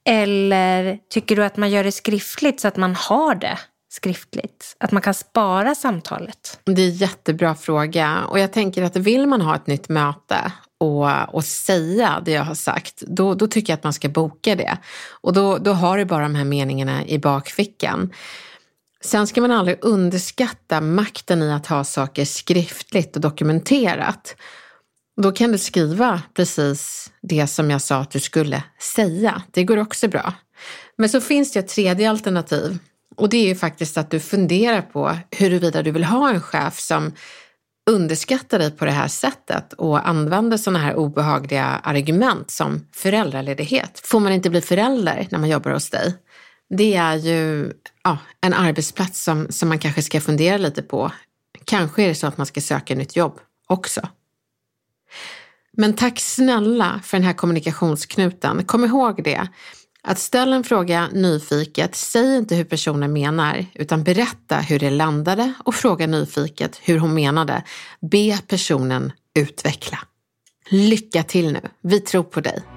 Eller 0.05 0.99
tycker 1.09 1.35
du 1.35 1.43
att 1.43 1.57
man 1.57 1.69
gör 1.69 1.83
det 1.83 1.91
skriftligt 1.91 2.59
så 2.59 2.67
att 2.67 2.77
man 2.77 2.95
har 2.95 3.35
det 3.35 3.57
skriftligt? 3.89 4.75
Att 4.79 4.91
man 4.91 5.01
kan 5.01 5.13
spara 5.13 5.75
samtalet? 5.75 6.59
Det 6.63 6.81
är 6.81 6.87
en 6.87 6.95
jättebra 6.95 7.55
fråga 7.55 8.23
och 8.29 8.39
jag 8.39 8.53
tänker 8.53 8.83
att 8.83 8.95
vill 8.95 9.27
man 9.27 9.41
ha 9.41 9.55
ett 9.55 9.67
nytt 9.67 9.89
möte 9.89 10.51
och, 10.77 11.35
och 11.35 11.45
säga 11.45 12.21
det 12.25 12.31
jag 12.31 12.43
har 12.43 12.55
sagt, 12.55 13.03
då, 13.07 13.33
då 13.33 13.47
tycker 13.47 13.73
jag 13.73 13.77
att 13.77 13.83
man 13.83 13.93
ska 13.93 14.09
boka 14.09 14.55
det. 14.55 14.77
Och 15.21 15.33
då, 15.33 15.57
då 15.57 15.73
har 15.73 15.97
du 15.97 16.05
bara 16.05 16.23
de 16.23 16.35
här 16.35 16.45
meningarna 16.45 17.05
i 17.05 17.19
bakfickan. 17.19 18.11
Sen 19.03 19.27
ska 19.27 19.41
man 19.41 19.51
aldrig 19.51 19.77
underskatta 19.81 20.81
makten 20.81 21.43
i 21.43 21.51
att 21.51 21.67
ha 21.67 21.83
saker 21.83 22.25
skriftligt 22.25 23.15
och 23.15 23.21
dokumenterat. 23.21 24.35
Då 25.21 25.31
kan 25.31 25.51
du 25.51 25.57
skriva 25.57 26.21
precis 26.33 27.11
det 27.21 27.47
som 27.47 27.71
jag 27.71 27.81
sa 27.81 27.97
att 27.97 28.11
du 28.11 28.19
skulle 28.19 28.63
säga. 28.79 29.41
Det 29.51 29.63
går 29.63 29.77
också 29.77 30.07
bra. 30.07 30.33
Men 30.95 31.09
så 31.09 31.21
finns 31.21 31.51
det 31.51 31.59
ett 31.59 31.67
tredje 31.67 32.09
alternativ 32.09 32.79
och 33.17 33.29
det 33.29 33.37
är 33.37 33.47
ju 33.47 33.55
faktiskt 33.55 33.97
att 33.97 34.11
du 34.11 34.19
funderar 34.19 34.81
på 34.81 35.17
huruvida 35.31 35.83
du 35.83 35.91
vill 35.91 36.03
ha 36.03 36.29
en 36.29 36.41
chef 36.41 36.79
som 36.79 37.11
underskattar 37.89 38.59
dig 38.59 38.71
på 38.71 38.85
det 38.85 38.91
här 38.91 39.07
sättet 39.07 39.73
och 39.73 40.07
använder 40.07 40.57
sådana 40.57 40.79
här 40.79 40.95
obehagliga 40.95 41.65
argument 41.83 42.51
som 42.51 42.85
föräldraledighet. 42.93 44.01
Får 44.03 44.19
man 44.19 44.31
inte 44.31 44.49
bli 44.49 44.61
förälder 44.61 45.27
när 45.31 45.39
man 45.39 45.49
jobbar 45.49 45.71
hos 45.71 45.89
dig? 45.89 46.13
Det 46.69 46.95
är 46.95 47.15
ju 47.15 47.71
ja, 48.03 48.17
en 48.41 48.53
arbetsplats 48.53 49.23
som, 49.23 49.47
som 49.49 49.69
man 49.69 49.79
kanske 49.79 50.01
ska 50.01 50.21
fundera 50.21 50.57
lite 50.57 50.81
på. 50.81 51.11
Kanske 51.65 52.03
är 52.03 52.07
det 52.07 52.15
så 52.15 52.27
att 52.27 52.37
man 52.37 52.45
ska 52.45 52.61
söka 52.61 52.95
nytt 52.95 53.15
jobb 53.15 53.39
också. 53.67 54.01
Men 55.73 55.93
tack 55.93 56.19
snälla 56.19 57.01
för 57.03 57.17
den 57.17 57.25
här 57.25 57.33
kommunikationsknuten. 57.33 58.65
Kom 58.65 58.85
ihåg 58.85 59.23
det. 59.23 59.47
Att 60.01 60.19
ställa 60.19 60.55
en 60.55 60.63
fråga 60.63 61.09
nyfiket, 61.13 61.95
säg 61.95 62.37
inte 62.37 62.55
hur 62.55 62.63
personen 62.63 63.13
menar, 63.13 63.65
utan 63.73 64.03
berätta 64.03 64.57
hur 64.57 64.79
det 64.79 64.89
landade 64.89 65.53
och 65.63 65.75
fråga 65.75 66.07
nyfiket 66.07 66.79
hur 66.83 66.99
hon 66.99 67.13
menade. 67.13 67.63
Be 68.11 68.39
personen 68.47 69.11
utveckla. 69.33 69.99
Lycka 70.69 71.23
till 71.23 71.53
nu, 71.53 71.61
vi 71.81 71.99
tror 71.99 72.23
på 72.23 72.41
dig. 72.41 72.76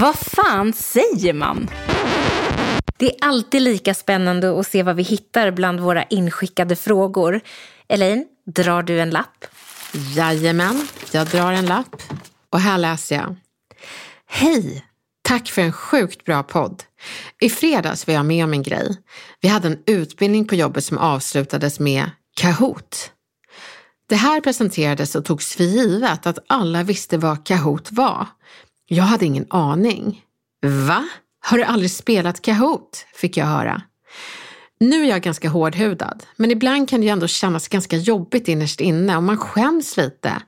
Vad 0.00 0.18
fan 0.18 0.72
säger 0.72 1.32
man? 1.32 1.70
Det 2.96 3.06
är 3.06 3.16
alltid 3.20 3.62
lika 3.62 3.94
spännande 3.94 4.60
att 4.60 4.66
se 4.66 4.82
vad 4.82 4.96
vi 4.96 5.02
hittar 5.02 5.50
bland 5.50 5.80
våra 5.80 6.04
inskickade 6.04 6.76
frågor. 6.76 7.40
Elaine, 7.88 8.24
drar 8.46 8.82
du 8.82 9.00
en 9.00 9.10
lapp? 9.10 9.44
Jajamän, 10.16 10.88
jag 11.12 11.26
drar 11.26 11.52
en 11.52 11.66
lapp. 11.66 12.02
Och 12.50 12.60
här 12.60 12.78
läser 12.78 13.16
jag. 13.16 13.36
Hej! 14.26 14.84
Tack 15.22 15.48
för 15.48 15.62
en 15.62 15.72
sjukt 15.72 16.24
bra 16.24 16.42
podd. 16.42 16.82
I 17.40 17.50
fredags 17.50 18.06
var 18.06 18.14
jag 18.14 18.26
med 18.26 18.44
om 18.44 18.52
en 18.52 18.62
grej. 18.62 18.96
Vi 19.40 19.48
hade 19.48 19.68
en 19.68 19.82
utbildning 19.86 20.48
på 20.48 20.54
jobbet 20.54 20.84
som 20.84 20.98
avslutades 20.98 21.80
med 21.80 22.10
Kahoot. 22.40 23.12
Det 24.08 24.16
här 24.16 24.40
presenterades 24.40 25.14
och 25.14 25.24
togs 25.24 25.54
för 25.54 25.64
givet 25.64 26.26
att 26.26 26.38
alla 26.46 26.82
visste 26.82 27.18
vad 27.18 27.46
Kahoot 27.46 27.92
var. 27.92 28.26
Jag 28.90 29.04
hade 29.04 29.26
ingen 29.26 29.46
aning. 29.50 30.22
Va? 30.62 31.08
Har 31.40 31.58
du 31.58 31.64
aldrig 31.64 31.90
spelat 31.90 32.42
Kahoot? 32.42 33.06
fick 33.14 33.36
jag 33.36 33.46
höra. 33.46 33.82
Nu 34.80 35.04
är 35.04 35.08
jag 35.08 35.22
ganska 35.22 35.48
hårdhudad, 35.48 36.26
men 36.36 36.50
ibland 36.50 36.88
kan 36.88 37.00
det 37.00 37.06
ju 37.06 37.12
ändå 37.12 37.26
kännas 37.26 37.68
ganska 37.68 37.96
jobbigt 37.96 38.48
innerst 38.48 38.80
inne 38.80 39.16
och 39.16 39.22
man 39.22 39.36
skäms 39.36 39.96
lite. 39.96 40.42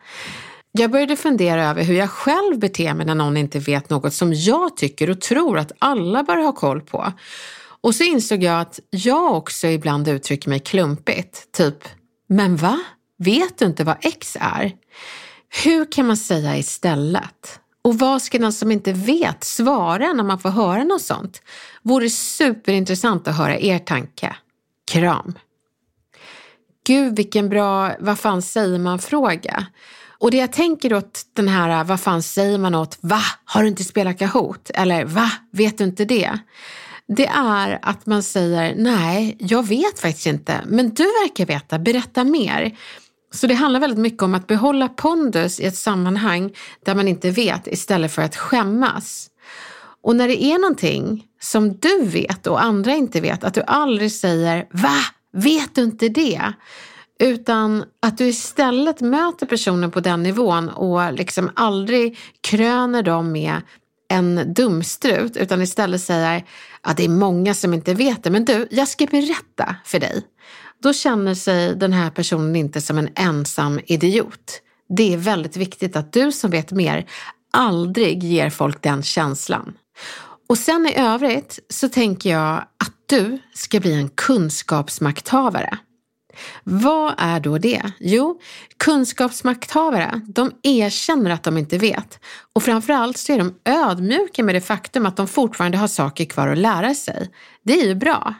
Jag 0.72 0.90
började 0.90 1.16
fundera 1.16 1.64
över 1.64 1.84
hur 1.84 1.94
jag 1.94 2.10
själv 2.10 2.58
beter 2.58 2.94
mig 2.94 3.06
när 3.06 3.14
någon 3.14 3.36
inte 3.36 3.58
vet 3.58 3.90
något 3.90 4.14
som 4.14 4.32
jag 4.32 4.76
tycker 4.76 5.10
och 5.10 5.20
tror 5.20 5.58
att 5.58 5.72
alla 5.78 6.22
bör 6.22 6.36
ha 6.36 6.52
koll 6.52 6.80
på. 6.80 7.12
Och 7.80 7.94
så 7.94 8.04
insåg 8.04 8.42
jag 8.42 8.60
att 8.60 8.80
jag 8.90 9.36
också 9.36 9.66
ibland 9.66 10.08
uttrycker 10.08 10.48
mig 10.48 10.60
klumpigt, 10.60 11.52
typ 11.52 11.88
“men 12.28 12.56
va? 12.56 12.80
Vet 13.18 13.58
du 13.58 13.64
inte 13.64 13.84
vad 13.84 13.96
X 14.00 14.36
är?” 14.40 14.72
Hur 15.64 15.92
kan 15.92 16.06
man 16.06 16.16
säga 16.16 16.56
istället? 16.56 17.60
Och 17.82 17.98
vad 17.98 18.22
ska 18.22 18.38
den 18.38 18.52
som 18.52 18.72
inte 18.72 18.92
vet 18.92 19.44
svara 19.44 20.12
när 20.12 20.24
man 20.24 20.38
får 20.38 20.48
höra 20.50 20.84
något 20.84 21.02
sånt? 21.02 21.42
Vore 21.82 22.10
superintressant 22.10 23.28
att 23.28 23.36
höra 23.36 23.58
er 23.58 23.78
tanke. 23.78 24.36
Kram! 24.92 25.34
Gud 26.86 27.16
vilken 27.16 27.48
bra 27.48 27.92
vad 28.00 28.18
fan 28.18 28.42
säger 28.42 28.78
man-fråga. 28.78 29.66
Och 30.18 30.30
det 30.30 30.36
jag 30.36 30.52
tänker 30.52 30.94
åt 30.94 31.20
den 31.32 31.48
här 31.48 31.84
vad 31.84 32.00
fan 32.00 32.22
säger 32.22 32.58
man 32.58 32.74
åt 32.74 32.98
va? 33.00 33.20
Har 33.44 33.62
du 33.62 33.68
inte 33.68 33.84
spelat 33.84 34.18
Kahoot? 34.18 34.70
Eller 34.74 35.04
va? 35.04 35.30
Vet 35.52 35.78
du 35.78 35.84
inte 35.84 36.04
det? 36.04 36.38
Det 37.16 37.26
är 37.26 37.78
att 37.82 38.06
man 38.06 38.22
säger 38.22 38.74
nej, 38.76 39.36
jag 39.38 39.66
vet 39.66 40.00
faktiskt 40.00 40.26
inte, 40.26 40.60
men 40.66 40.94
du 40.94 41.04
verkar 41.04 41.46
veta, 41.46 41.78
berätta 41.78 42.24
mer. 42.24 42.76
Så 43.32 43.46
det 43.46 43.54
handlar 43.54 43.80
väldigt 43.80 43.98
mycket 43.98 44.22
om 44.22 44.34
att 44.34 44.46
behålla 44.46 44.88
pondus 44.88 45.60
i 45.60 45.64
ett 45.64 45.76
sammanhang 45.76 46.52
där 46.84 46.94
man 46.94 47.08
inte 47.08 47.30
vet 47.30 47.66
istället 47.66 48.12
för 48.12 48.22
att 48.22 48.36
skämmas. 48.36 49.30
Och 50.02 50.16
när 50.16 50.28
det 50.28 50.42
är 50.42 50.58
någonting 50.58 51.26
som 51.40 51.76
du 51.76 52.02
vet 52.04 52.46
och 52.46 52.62
andra 52.62 52.94
inte 52.94 53.20
vet, 53.20 53.44
att 53.44 53.54
du 53.54 53.62
aldrig 53.66 54.12
säger 54.12 54.66
va? 54.70 54.98
Vet 55.32 55.74
du 55.74 55.82
inte 55.82 56.08
det? 56.08 56.52
Utan 57.20 57.84
att 58.02 58.18
du 58.18 58.26
istället 58.26 59.00
möter 59.00 59.46
personen 59.46 59.90
på 59.90 60.00
den 60.00 60.22
nivån 60.22 60.68
och 60.68 61.12
liksom 61.12 61.50
aldrig 61.54 62.18
kröner 62.40 63.02
dem 63.02 63.32
med 63.32 63.60
en 64.08 64.54
dumstrut 64.54 65.36
utan 65.36 65.62
istället 65.62 66.00
säger 66.00 66.44
att 66.80 66.96
det 66.96 67.04
är 67.04 67.08
många 67.08 67.54
som 67.54 67.74
inte 67.74 67.94
vet 67.94 68.22
det, 68.22 68.30
men 68.30 68.44
du, 68.44 68.68
jag 68.70 68.88
ska 68.88 69.06
berätta 69.06 69.76
för 69.84 70.00
dig. 70.00 70.22
Då 70.82 70.92
känner 70.92 71.34
sig 71.34 71.76
den 71.76 71.92
här 71.92 72.10
personen 72.10 72.56
inte 72.56 72.80
som 72.80 72.98
en 72.98 73.08
ensam 73.14 73.80
idiot. 73.86 74.62
Det 74.96 75.14
är 75.14 75.16
väldigt 75.16 75.56
viktigt 75.56 75.96
att 75.96 76.12
du 76.12 76.32
som 76.32 76.50
vet 76.50 76.72
mer 76.72 77.06
aldrig 77.52 78.24
ger 78.24 78.50
folk 78.50 78.82
den 78.82 79.02
känslan. 79.02 79.72
Och 80.48 80.58
sen 80.58 80.86
i 80.86 80.98
övrigt 80.98 81.58
så 81.68 81.88
tänker 81.88 82.30
jag 82.30 82.56
att 82.56 82.92
du 83.06 83.38
ska 83.54 83.80
bli 83.80 83.94
en 83.94 84.08
kunskapsmakthavare. 84.08 85.78
Vad 86.64 87.14
är 87.18 87.40
då 87.40 87.58
det? 87.58 87.82
Jo, 88.00 88.40
kunskapsmakthavare, 88.76 90.20
de 90.26 90.52
erkänner 90.62 91.30
att 91.30 91.42
de 91.42 91.58
inte 91.58 91.78
vet. 91.78 92.18
Och 92.52 92.62
framförallt 92.62 93.16
så 93.16 93.32
är 93.32 93.38
de 93.38 93.54
ödmjuka 93.64 94.44
med 94.44 94.54
det 94.54 94.60
faktum 94.60 95.06
att 95.06 95.16
de 95.16 95.28
fortfarande 95.28 95.78
har 95.78 95.88
saker 95.88 96.24
kvar 96.24 96.48
att 96.48 96.58
lära 96.58 96.94
sig. 96.94 97.30
Det 97.62 97.80
är 97.80 97.86
ju 97.86 97.94
bra. 97.94 98.34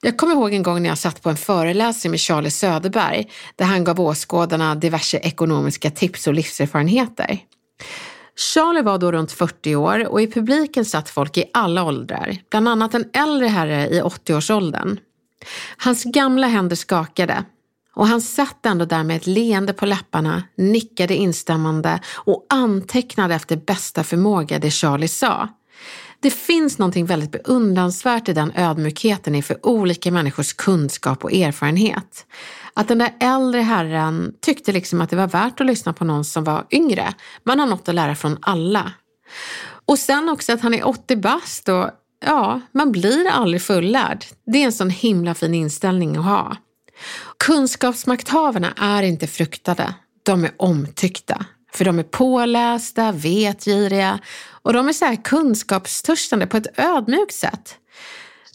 Jag 0.00 0.16
kommer 0.16 0.32
ihåg 0.34 0.54
en 0.54 0.62
gång 0.62 0.82
när 0.82 0.88
jag 0.88 0.98
satt 0.98 1.22
på 1.22 1.30
en 1.30 1.36
föreläsning 1.36 2.10
med 2.10 2.20
Charlie 2.20 2.50
Söderberg 2.50 3.30
där 3.56 3.64
han 3.64 3.84
gav 3.84 4.00
åskådarna 4.00 4.74
diverse 4.74 5.18
ekonomiska 5.18 5.90
tips 5.90 6.26
och 6.26 6.34
livserfarenheter. 6.34 7.38
Charlie 8.36 8.82
var 8.82 8.98
då 8.98 9.12
runt 9.12 9.32
40 9.32 9.76
år 9.76 10.08
och 10.08 10.22
i 10.22 10.30
publiken 10.30 10.84
satt 10.84 11.10
folk 11.10 11.38
i 11.38 11.44
alla 11.52 11.84
åldrar, 11.84 12.36
bland 12.50 12.68
annat 12.68 12.94
en 12.94 13.10
äldre 13.12 13.46
herre 13.46 13.88
i 13.88 14.00
80-årsåldern. 14.00 14.98
Hans 15.76 16.04
gamla 16.04 16.46
händer 16.46 16.76
skakade 16.76 17.44
och 17.94 18.06
han 18.06 18.20
satt 18.20 18.66
ändå 18.66 18.84
där 18.84 19.04
med 19.04 19.16
ett 19.16 19.26
leende 19.26 19.72
på 19.72 19.86
läpparna, 19.86 20.42
nickade 20.56 21.16
instämmande 21.16 22.00
och 22.14 22.46
antecknade 22.48 23.34
efter 23.34 23.56
bästa 23.56 24.04
förmåga 24.04 24.58
det 24.58 24.70
Charlie 24.70 25.08
sa. 25.08 25.48
Det 26.20 26.30
finns 26.30 26.78
någonting 26.78 27.06
väldigt 27.06 27.30
beundransvärt 27.30 28.28
i 28.28 28.32
den 28.32 28.52
ödmjukheten 28.54 29.34
inför 29.34 29.66
olika 29.66 30.10
människors 30.10 30.52
kunskap 30.52 31.24
och 31.24 31.32
erfarenhet. 31.32 32.26
Att 32.74 32.88
den 32.88 32.98
där 32.98 33.14
äldre 33.20 33.60
herren 33.60 34.34
tyckte 34.40 34.72
liksom 34.72 35.00
att 35.00 35.10
det 35.10 35.16
var 35.16 35.28
värt 35.28 35.60
att 35.60 35.66
lyssna 35.66 35.92
på 35.92 36.04
någon 36.04 36.24
som 36.24 36.44
var 36.44 36.66
yngre. 36.70 37.14
Man 37.44 37.58
har 37.58 37.66
något 37.66 37.88
att 37.88 37.94
lära 37.94 38.14
från 38.14 38.38
alla. 38.40 38.92
Och 39.86 39.98
sen 39.98 40.28
också 40.28 40.52
att 40.52 40.60
han 40.60 40.74
är 40.74 40.86
80 40.86 41.16
bast 41.16 41.68
och 41.68 41.90
ja, 42.24 42.60
man 42.72 42.92
blir 42.92 43.28
aldrig 43.28 43.62
fullärd. 43.62 44.24
Det 44.46 44.58
är 44.58 44.64
en 44.64 44.72
sån 44.72 44.90
himla 44.90 45.34
fin 45.34 45.54
inställning 45.54 46.16
att 46.16 46.24
ha. 46.24 46.56
Kunskapsmakthavarna 47.38 48.72
är 48.76 49.02
inte 49.02 49.26
fruktade, 49.26 49.94
de 50.22 50.44
är 50.44 50.52
omtyckta. 50.56 51.46
För 51.76 51.84
de 51.84 51.98
är 51.98 52.02
pålästa, 52.02 53.12
vetgiriga 53.12 54.18
och 54.50 54.72
de 54.72 54.88
är 54.88 54.92
så 54.92 55.04
här 55.04 55.16
kunskapstörstande 55.16 56.46
på 56.46 56.56
ett 56.56 56.78
ödmjukt 56.78 57.34
sätt. 57.34 57.76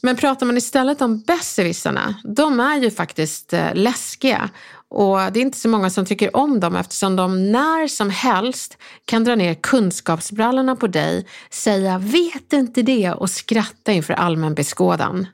Men 0.01 0.15
pratar 0.15 0.45
man 0.45 0.57
istället 0.57 1.01
om 1.01 1.19
besserwissarna, 1.19 2.15
de 2.23 2.59
är 2.59 2.77
ju 2.77 2.91
faktiskt 2.91 3.53
eh, 3.53 3.73
läskiga 3.73 4.49
och 4.89 5.17
det 5.17 5.39
är 5.39 5.41
inte 5.41 5.57
så 5.57 5.69
många 5.69 5.89
som 5.89 6.05
tycker 6.05 6.35
om 6.35 6.59
dem 6.59 6.75
eftersom 6.75 7.15
de 7.15 7.51
när 7.51 7.87
som 7.87 8.09
helst 8.09 8.77
kan 9.05 9.23
dra 9.23 9.35
ner 9.35 9.53
kunskapsbrallorna 9.53 10.75
på 10.75 10.87
dig, 10.87 11.27
säga 11.49 11.97
vet 11.97 12.53
inte 12.53 12.81
det 12.81 13.11
och 13.11 13.29
skratta 13.29 13.91
inför 13.91 14.13
allmän 14.13 14.53
beskådan. 14.53 15.27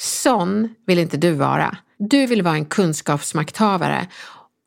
Sån 0.00 0.74
vill 0.86 0.98
inte 0.98 1.16
du 1.16 1.32
vara. 1.32 1.76
Du 1.98 2.26
vill 2.26 2.42
vara 2.42 2.54
en 2.54 2.64
kunskapsmakthavare 2.64 4.06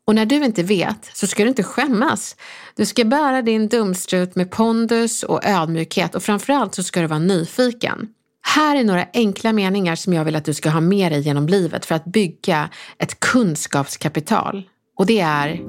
och 0.06 0.14
när 0.14 0.26
du 0.26 0.44
inte 0.44 0.62
vet 0.62 1.10
så 1.12 1.26
ska 1.26 1.42
du 1.42 1.48
inte 1.48 1.62
skämmas. 1.62 2.36
Du 2.76 2.86
ska 2.86 3.04
bära 3.04 3.42
din 3.42 3.68
dumstrut 3.68 4.36
med 4.36 4.50
pondus 4.50 5.22
och 5.22 5.44
ödmjukhet 5.44 6.14
och 6.14 6.22
framförallt 6.22 6.74
så 6.74 6.82
ska 6.82 7.00
du 7.00 7.06
vara 7.06 7.18
nyfiken. 7.18 8.08
Här 8.54 8.76
är 8.76 8.84
några 8.84 9.06
enkla 9.14 9.52
meningar 9.52 9.96
som 9.96 10.12
jag 10.12 10.24
vill 10.24 10.36
att 10.36 10.44
du 10.44 10.54
ska 10.54 10.70
ha 10.70 10.80
med 10.80 11.12
dig 11.12 11.20
genom 11.20 11.46
livet 11.46 11.84
för 11.84 11.94
att 11.94 12.04
bygga 12.04 12.70
ett 12.98 13.20
kunskapskapital. 13.20 14.68
Och 14.98 15.06
det 15.06 15.20
är 15.20 15.60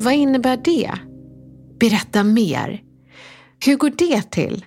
Vad 0.00 0.14
innebär 0.14 0.56
det? 0.56 0.92
Berätta 1.80 2.22
mer. 2.22 2.82
Hur 3.64 3.76
går 3.76 3.92
det 3.96 4.30
till? 4.30 4.64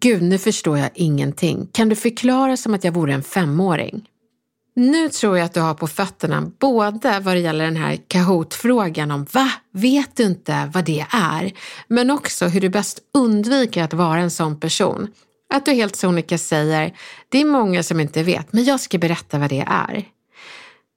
Gud, 0.00 0.22
nu 0.22 0.38
förstår 0.38 0.78
jag 0.78 0.90
ingenting. 0.94 1.68
Kan 1.72 1.88
du 1.88 1.96
förklara 1.96 2.56
som 2.56 2.74
att 2.74 2.84
jag 2.84 2.92
vore 2.92 3.14
en 3.14 3.22
femåring? 3.22 4.08
Nu 4.78 5.08
tror 5.08 5.38
jag 5.38 5.44
att 5.44 5.54
du 5.54 5.60
har 5.60 5.74
på 5.74 5.86
fötterna 5.86 6.50
både 6.58 7.20
vad 7.20 7.36
det 7.36 7.40
gäller 7.40 7.64
den 7.64 7.76
här 7.76 7.98
Kahoot-frågan 8.08 9.10
om 9.10 9.26
va, 9.32 9.50
vet 9.72 10.16
du 10.16 10.22
inte 10.22 10.70
vad 10.74 10.84
det 10.84 11.06
är? 11.10 11.52
Men 11.88 12.10
också 12.10 12.46
hur 12.46 12.60
du 12.60 12.68
bäst 12.68 12.98
undviker 13.14 13.82
att 13.82 13.92
vara 13.92 14.18
en 14.18 14.30
sån 14.30 14.60
person. 14.60 15.08
Att 15.54 15.66
du 15.66 15.72
helt 15.72 15.96
sonika 15.96 16.38
säger, 16.38 16.94
det 17.28 17.40
är 17.40 17.44
många 17.44 17.82
som 17.82 18.00
inte 18.00 18.22
vet, 18.22 18.52
men 18.52 18.64
jag 18.64 18.80
ska 18.80 18.98
berätta 18.98 19.38
vad 19.38 19.50
det 19.50 19.64
är. 19.68 20.04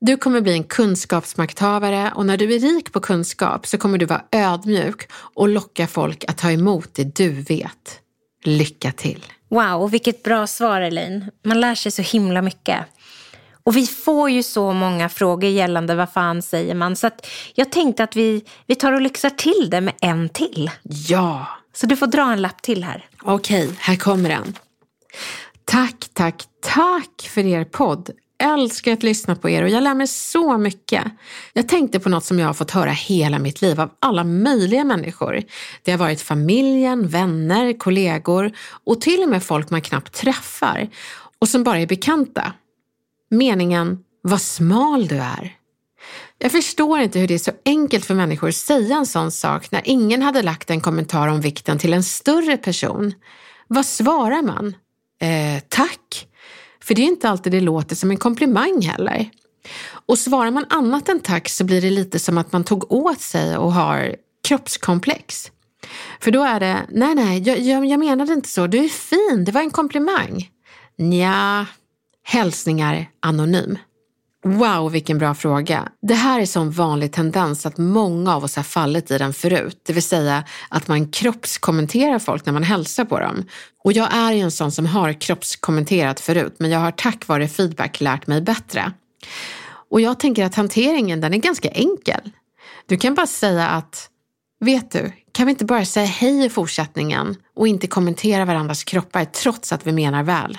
Du 0.02 0.18
kommer 0.18 0.42
bli 0.42 0.54
en 0.54 0.64
kunskapsmakthavare 0.64 2.12
och 2.16 2.26
när 2.26 2.38
du 2.38 2.56
är 2.56 2.60
rik 2.60 2.94
på 2.94 3.00
kunskap 3.00 3.68
så 3.68 3.78
kommer 3.78 3.98
du 3.98 4.06
vara 4.06 4.24
ödmjuk 4.32 5.12
och 5.12 5.50
locka 5.50 5.88
folk 5.88 6.26
att 6.28 6.38
ta 6.38 6.52
emot 6.52 6.94
det 6.94 7.16
du 7.16 7.30
vet. 7.30 8.00
Lycka 8.44 8.92
till! 8.92 9.26
Wow, 9.50 9.92
vilket 9.92 10.24
bra 10.24 10.48
svar 10.48 10.82
Elaine. 10.82 11.32
Man 11.46 11.60
lär 11.60 11.76
sig 11.76 11.92
så 11.92 12.02
himla 12.02 12.42
mycket. 12.42 12.80
Och 13.70 13.76
vi 13.76 13.88
får 13.88 14.30
ju 14.30 14.44
så 14.44 14.74
många 14.74 15.10
frågor 15.10 15.50
gällande 15.50 15.96
vad 15.96 16.14
fan 16.14 16.42
säger 16.42 16.76
man. 16.76 16.96
Så 16.96 17.10
jag 17.56 17.72
tänkte 17.72 18.04
att 18.04 18.16
vi, 18.16 18.44
vi 18.68 18.76
tar 18.76 18.94
och 18.94 19.02
lyxar 19.02 19.30
till 19.30 19.70
det 19.72 19.82
med 19.82 19.94
en 20.02 20.30
till. 20.30 20.72
Ja! 20.84 21.48
Så 21.74 21.86
du 21.86 21.96
får 21.96 22.08
dra 22.08 22.32
en 22.32 22.42
lapp 22.42 22.62
till 22.62 22.84
här. 22.84 23.06
Okej, 23.22 23.70
här 23.80 23.96
kommer 23.96 24.30
den. 24.30 24.54
Tack, 25.66 26.10
tack, 26.14 26.44
tack 26.62 27.30
för 27.30 27.46
er 27.46 27.64
podd. 27.64 28.10
Älskar 28.44 28.94
att 28.94 29.04
lyssna 29.04 29.36
på 29.36 29.50
er 29.50 29.64
och 29.64 29.70
jag 29.70 29.84
lär 29.84 29.94
mig 29.94 30.08
så 30.08 30.58
mycket. 30.58 31.04
Jag 31.54 31.68
tänkte 31.68 32.00
på 32.00 32.10
något 32.10 32.26
som 32.26 32.40
jag 32.40 32.48
har 32.48 32.54
fått 32.54 32.72
höra 32.72 32.92
hela 32.92 33.40
mitt 33.40 33.62
liv 33.62 33.82
av 33.82 33.90
alla 34.00 34.24
möjliga 34.24 34.84
människor. 34.84 35.44
Det 35.84 35.92
har 35.92 35.98
varit 35.98 36.22
familjen, 36.22 37.08
vänner, 37.08 37.78
kollegor 37.78 38.52
och 38.84 39.02
till 39.02 39.24
och 39.24 39.30
med 39.30 39.44
folk 39.44 39.70
man 39.70 39.82
knappt 39.82 40.14
träffar 40.14 40.90
och 41.40 41.50
som 41.50 41.64
bara 41.64 41.80
är 41.80 41.88
bekanta. 41.88 42.54
Meningen, 43.30 43.98
vad 44.22 44.42
smal 44.42 45.08
du 45.08 45.16
är. 45.16 45.56
Jag 46.38 46.52
förstår 46.52 47.00
inte 47.00 47.20
hur 47.20 47.28
det 47.28 47.34
är 47.34 47.38
så 47.40 47.52
enkelt 47.66 48.06
för 48.06 48.14
människor 48.14 48.50
att 48.50 48.56
säga 48.56 48.98
en 48.98 49.06
sån 49.06 49.32
sak 49.32 49.72
när 49.72 49.82
ingen 49.86 50.22
hade 50.22 50.42
lagt 50.42 50.70
en 50.70 50.82
kommentar 50.82 51.28
om 51.28 51.42
vikten 51.42 51.80
till 51.80 51.94
en 51.94 52.04
större 52.04 52.58
person. 52.58 53.14
Vad 53.68 53.86
svarar 53.86 54.42
man? 54.42 54.76
Eh, 55.22 55.64
tack. 55.70 56.28
För 56.84 56.96
det 56.96 57.02
är 57.02 57.06
inte 57.06 57.30
alltid 57.30 57.52
det 57.52 57.62
låter 57.62 57.96
som 57.96 58.12
en 58.12 58.18
komplimang 58.18 58.82
heller. 58.82 59.30
Och 60.06 60.18
svarar 60.18 60.52
man 60.52 60.66
annat 60.70 61.10
än 61.10 61.20
tack 61.20 61.50
så 61.50 61.64
blir 61.64 61.82
det 61.82 61.90
lite 61.90 62.20
som 62.20 62.38
att 62.38 62.52
man 62.52 62.64
tog 62.64 62.92
åt 62.92 63.22
sig 63.22 63.58
och 63.58 63.74
har 63.74 64.16
kroppskomplex. 64.48 65.52
För 66.20 66.32
då 66.32 66.44
är 66.44 66.60
det, 66.60 66.78
nej 66.90 67.16
nej, 67.16 67.42
jag, 67.42 67.60
jag, 67.60 67.86
jag 67.86 68.00
menade 68.00 68.34
inte 68.34 68.50
så, 68.50 68.68
du 68.68 68.78
är 68.78 68.90
fin, 68.90 69.46
det 69.46 69.52
var 69.52 69.62
en 69.62 69.72
komplimang. 69.72 70.50
Nja, 70.98 71.66
hälsningar 72.30 73.06
anonym. 73.20 73.78
Wow, 74.44 74.92
vilken 74.92 75.18
bra 75.18 75.36
fråga. 75.36 75.90
Det 76.02 76.14
här 76.14 76.42
är 76.42 76.46
sån 76.46 76.72
vanlig 76.72 77.14
tendens 77.14 77.66
att 77.66 77.78
många 77.78 78.36
av 78.36 78.44
oss 78.44 78.56
har 78.56 78.64
fallit 78.64 79.12
i 79.12 79.18
den 79.18 79.34
förut. 79.34 79.82
Det 79.86 79.94
vill 79.94 80.04
säga 80.04 80.44
att 80.70 80.88
man 80.88 81.12
kroppskommenterar 81.12 82.20
folk 82.20 82.46
när 82.46 82.54
man 82.54 82.64
hälsar 82.64 83.06
på 83.06 83.20
dem. 83.20 83.46
Och 83.84 83.94
jag 83.94 84.14
är 84.14 84.32
ju 84.32 84.40
en 84.40 84.52
sån 84.52 84.72
som 84.72 84.86
har 84.86 85.14
kroppskommenterat 85.14 86.20
förut, 86.20 86.56
men 86.58 86.70
jag 86.70 86.80
har 86.80 86.92
tack 86.92 87.28
vare 87.28 87.48
feedback 87.48 88.02
lärt 88.02 88.28
mig 88.28 88.42
bättre. 88.42 88.92
Och 89.90 90.02
jag 90.02 90.20
tänker 90.20 90.46
att 90.46 90.56
hanteringen 90.56 91.22
den 91.22 91.34
är 91.34 91.38
ganska 91.38 91.70
enkel. 91.70 92.32
Du 92.86 92.98
kan 92.98 93.16
bara 93.16 93.28
säga 93.28 93.68
att, 93.68 94.10
vet 94.60 94.92
du, 94.92 95.12
kan 95.32 95.46
vi 95.46 95.52
inte 95.52 95.66
bara 95.66 95.86
säga 95.86 96.06
hej 96.06 96.46
i 96.46 96.50
fortsättningen 96.50 97.36
och 97.56 97.68
inte 97.68 97.88
kommentera 97.88 98.46
varandras 98.46 98.84
kroppar 98.84 99.26
trots 99.26 99.74
att 99.74 99.88
vi 99.88 99.92
menar 99.92 100.24
väl? 100.24 100.58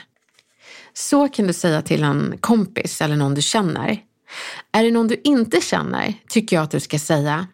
Så 1.00 1.28
kan 1.28 1.46
du 1.46 1.52
säga 1.52 1.82
till 1.82 2.02
en 2.02 2.38
kompis 2.40 3.00
eller 3.00 3.16
någon 3.16 3.34
du 3.34 3.42
känner. 3.42 4.02
Är 4.72 4.84
det 4.84 4.90
någon 4.90 5.08
du 5.08 5.20
inte 5.24 5.60
känner 5.60 6.14
tycker 6.28 6.56
jag 6.56 6.62
att 6.62 6.70
du 6.70 6.80
ska 6.80 6.98
säga 6.98 7.46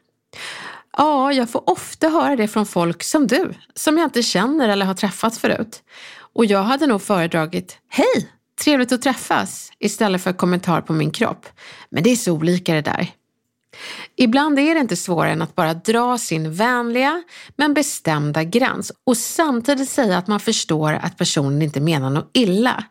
Ja, 0.97 1.33
jag 1.33 1.51
får 1.51 1.71
ofta 1.71 2.09
höra 2.09 2.37
det 2.37 2.49
från 2.49 2.67
folk 2.67 3.03
som 3.03 3.27
du, 3.27 3.53
som 3.75 3.99
jag 3.99 4.07
inte 4.07 4.23
känner 4.23 4.69
eller 4.69 4.87
har 4.87 4.95
träffat 4.95 5.37
förut. 5.37 5.83
Och 6.35 6.45
jag 6.45 6.63
hade 6.63 6.87
nog 6.87 7.03
föredragit 7.03 7.79
Hej, 7.89 8.31
trevligt 8.65 8.93
att 8.93 9.03
träffas 9.03 9.73
istället 9.79 10.23
för 10.23 10.33
kommentar 10.33 10.81
på 10.81 10.93
min 10.93 11.11
kropp. 11.11 11.47
Men 11.91 12.03
det 12.03 12.11
är 12.11 12.17
så 12.17 12.33
olika 12.33 12.75
det 12.75 12.83
där. 12.83 13.11
Ibland 14.17 14.59
är 14.59 14.75
det 14.75 14.81
inte 14.81 14.97
svårare 14.97 15.33
än 15.33 15.43
att 15.43 15.55
bara 15.55 15.75
dra 15.75 16.19
sin 16.19 16.55
vänliga 16.55 17.23
men 17.57 17.75
bestämda 17.75 18.45
gräns 18.45 18.93
och 19.05 19.17
samtidigt 19.17 19.89
säga 19.89 20.19
att 20.19 20.27
man 20.27 20.41
förstår 20.41 20.93
att 20.93 21.19
personen 21.19 21.63
inte 21.63 21.81
menar 21.81 22.11
något 22.11 22.31
illa. 22.33 22.85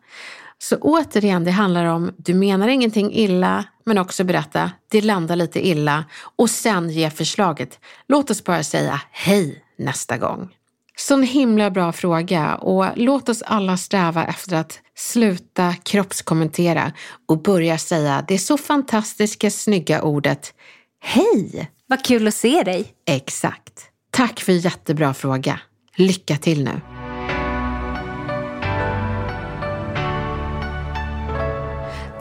Så 0.59 0.77
återigen, 0.77 1.43
det 1.43 1.51
handlar 1.51 1.85
om 1.85 2.11
du 2.17 2.33
menar 2.33 2.67
ingenting 2.67 3.13
illa 3.13 3.65
men 3.85 3.97
också 3.97 4.23
berätta 4.23 4.71
det 4.91 5.01
landar 5.01 5.35
lite 5.35 5.67
illa 5.67 6.05
och 6.35 6.49
sen 6.49 6.89
ge 6.89 7.09
förslaget. 7.09 7.79
Låt 8.07 8.29
oss 8.29 8.43
bara 8.43 8.63
säga 8.63 9.01
hej 9.11 9.63
nästa 9.77 10.17
gång. 10.17 10.49
Sån 10.97 11.23
himla 11.23 11.71
bra 11.71 11.91
fråga 11.91 12.55
och 12.55 12.85
låt 12.95 13.29
oss 13.29 13.41
alla 13.41 13.77
sträva 13.77 14.25
efter 14.25 14.55
att 14.55 14.79
sluta 14.95 15.73
kroppskommentera 15.73 16.91
och 17.27 17.41
börja 17.41 17.77
säga 17.77 18.25
det 18.27 18.39
så 18.39 18.57
fantastiska 18.57 19.51
snygga 19.51 20.01
ordet 20.01 20.53
Hej! 21.01 21.71
Vad 21.87 22.05
kul 22.05 22.27
att 22.27 22.33
se 22.33 22.63
dig. 22.63 22.93
Exakt. 23.07 23.89
Tack 24.11 24.39
för 24.39 24.51
jättebra 24.51 25.13
fråga. 25.13 25.59
Lycka 25.95 26.37
till 26.37 26.63
nu. 26.63 26.94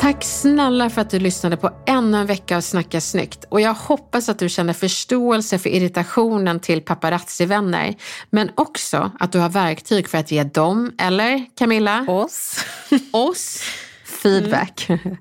Tack 0.05 0.25
snälla 0.25 0.90
för 0.90 1.01
att 1.01 1.11
du 1.11 1.19
lyssnade 1.19 1.57
på 1.57 1.71
ännu 1.87 2.19
en 2.19 2.27
vecka 2.27 2.57
av 2.57 2.61
Snacka 2.61 3.01
snyggt 3.01 3.45
och 3.49 3.61
jag 3.61 3.75
hoppas 3.75 4.29
att 4.29 4.38
du 4.38 4.49
känner 4.49 4.73
förståelse 4.73 5.59
för 5.59 5.71
irritationen 5.71 6.61
till 6.61 6.81
paparazzi-vänner 6.83 7.95
men 8.31 8.51
också 8.55 9.11
att 9.21 9.33
du 9.33 9.38
har 9.38 9.49
verktyg 9.49 10.09
för 10.09 10.19
att 10.19 10.31
ge 10.31 10.45
dem, 10.45 10.93
eller 10.99 11.45
Camilla? 11.59 12.07
Oss. 12.09 12.64
Oss 13.12 13.62
feedback. 14.05 14.87
Mm. 14.88 15.17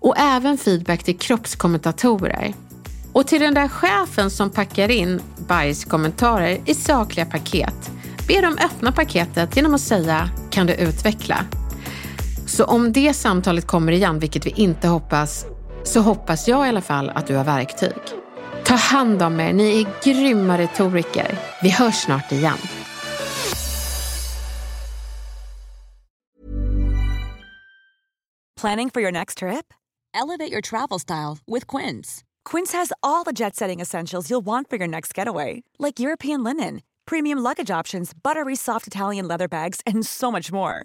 och 0.00 0.18
även 0.18 0.58
feedback 0.58 1.04
till 1.04 1.18
kroppskommentatorer. 1.18 2.54
Och 3.12 3.26
till 3.26 3.40
den 3.40 3.54
där 3.54 3.68
chefen 3.68 4.30
som 4.30 4.50
packar 4.50 4.90
in 4.90 5.20
bajskommentarer 5.48 6.60
i 6.66 6.74
sakliga 6.74 7.26
paket, 7.26 7.90
be 8.28 8.40
dem 8.40 8.58
öppna 8.64 8.92
paketet 8.92 9.56
genom 9.56 9.74
att 9.74 9.80
säga 9.80 10.30
“Kan 10.50 10.66
du 10.66 10.74
utveckla?” 10.74 11.44
Så 12.50 12.64
om 12.64 12.92
det 12.92 13.14
samtalet 13.14 13.66
kommer 13.66 13.92
igen, 13.92 14.18
vilket 14.18 14.46
vi 14.46 14.50
inte 14.50 14.88
hoppas, 14.88 15.46
så 15.84 16.00
hoppas 16.00 16.48
jag 16.48 16.66
i 16.66 16.68
alla 16.68 16.80
fall 16.80 17.10
att 17.10 17.26
du 17.26 17.36
har 17.36 17.44
verktyg. 17.44 17.92
Ta 18.64 18.74
hand 18.74 19.22
om 19.22 19.40
er, 19.40 19.52
ni 19.52 19.80
är 19.80 19.86
grymma 20.02 20.58
retoriker. 20.58 21.38
Vi 21.62 21.70
hörs 21.70 21.94
snart 21.94 22.32
igen. 22.32 22.58
Planning 28.60 28.90
for 28.90 29.02
your 29.02 29.12
next 29.12 29.38
trip? 29.38 29.74
Elevate 30.14 30.52
your 30.52 30.60
travel 30.60 30.98
style 30.98 31.38
with 31.46 31.66
Quince. 31.66 32.22
Quince 32.50 32.76
has 32.76 32.92
all 33.02 33.24
the 33.24 33.32
jet 33.32 33.56
setting 33.56 33.80
essentials 33.80 34.30
you'll 34.30 34.44
want 34.44 34.70
for 34.70 34.78
your 34.78 34.88
next 34.88 35.18
getaway, 35.18 35.62
like 35.78 36.02
European 36.02 36.44
linen, 36.44 36.80
premium 37.06 37.38
luggage 37.38 37.70
options, 37.80 38.12
buttery 38.22 38.56
soft 38.56 38.86
Italian 38.86 39.28
leather 39.28 39.48
bags, 39.48 39.80
and 39.86 40.06
so 40.06 40.30
much 40.30 40.52
more. 40.52 40.84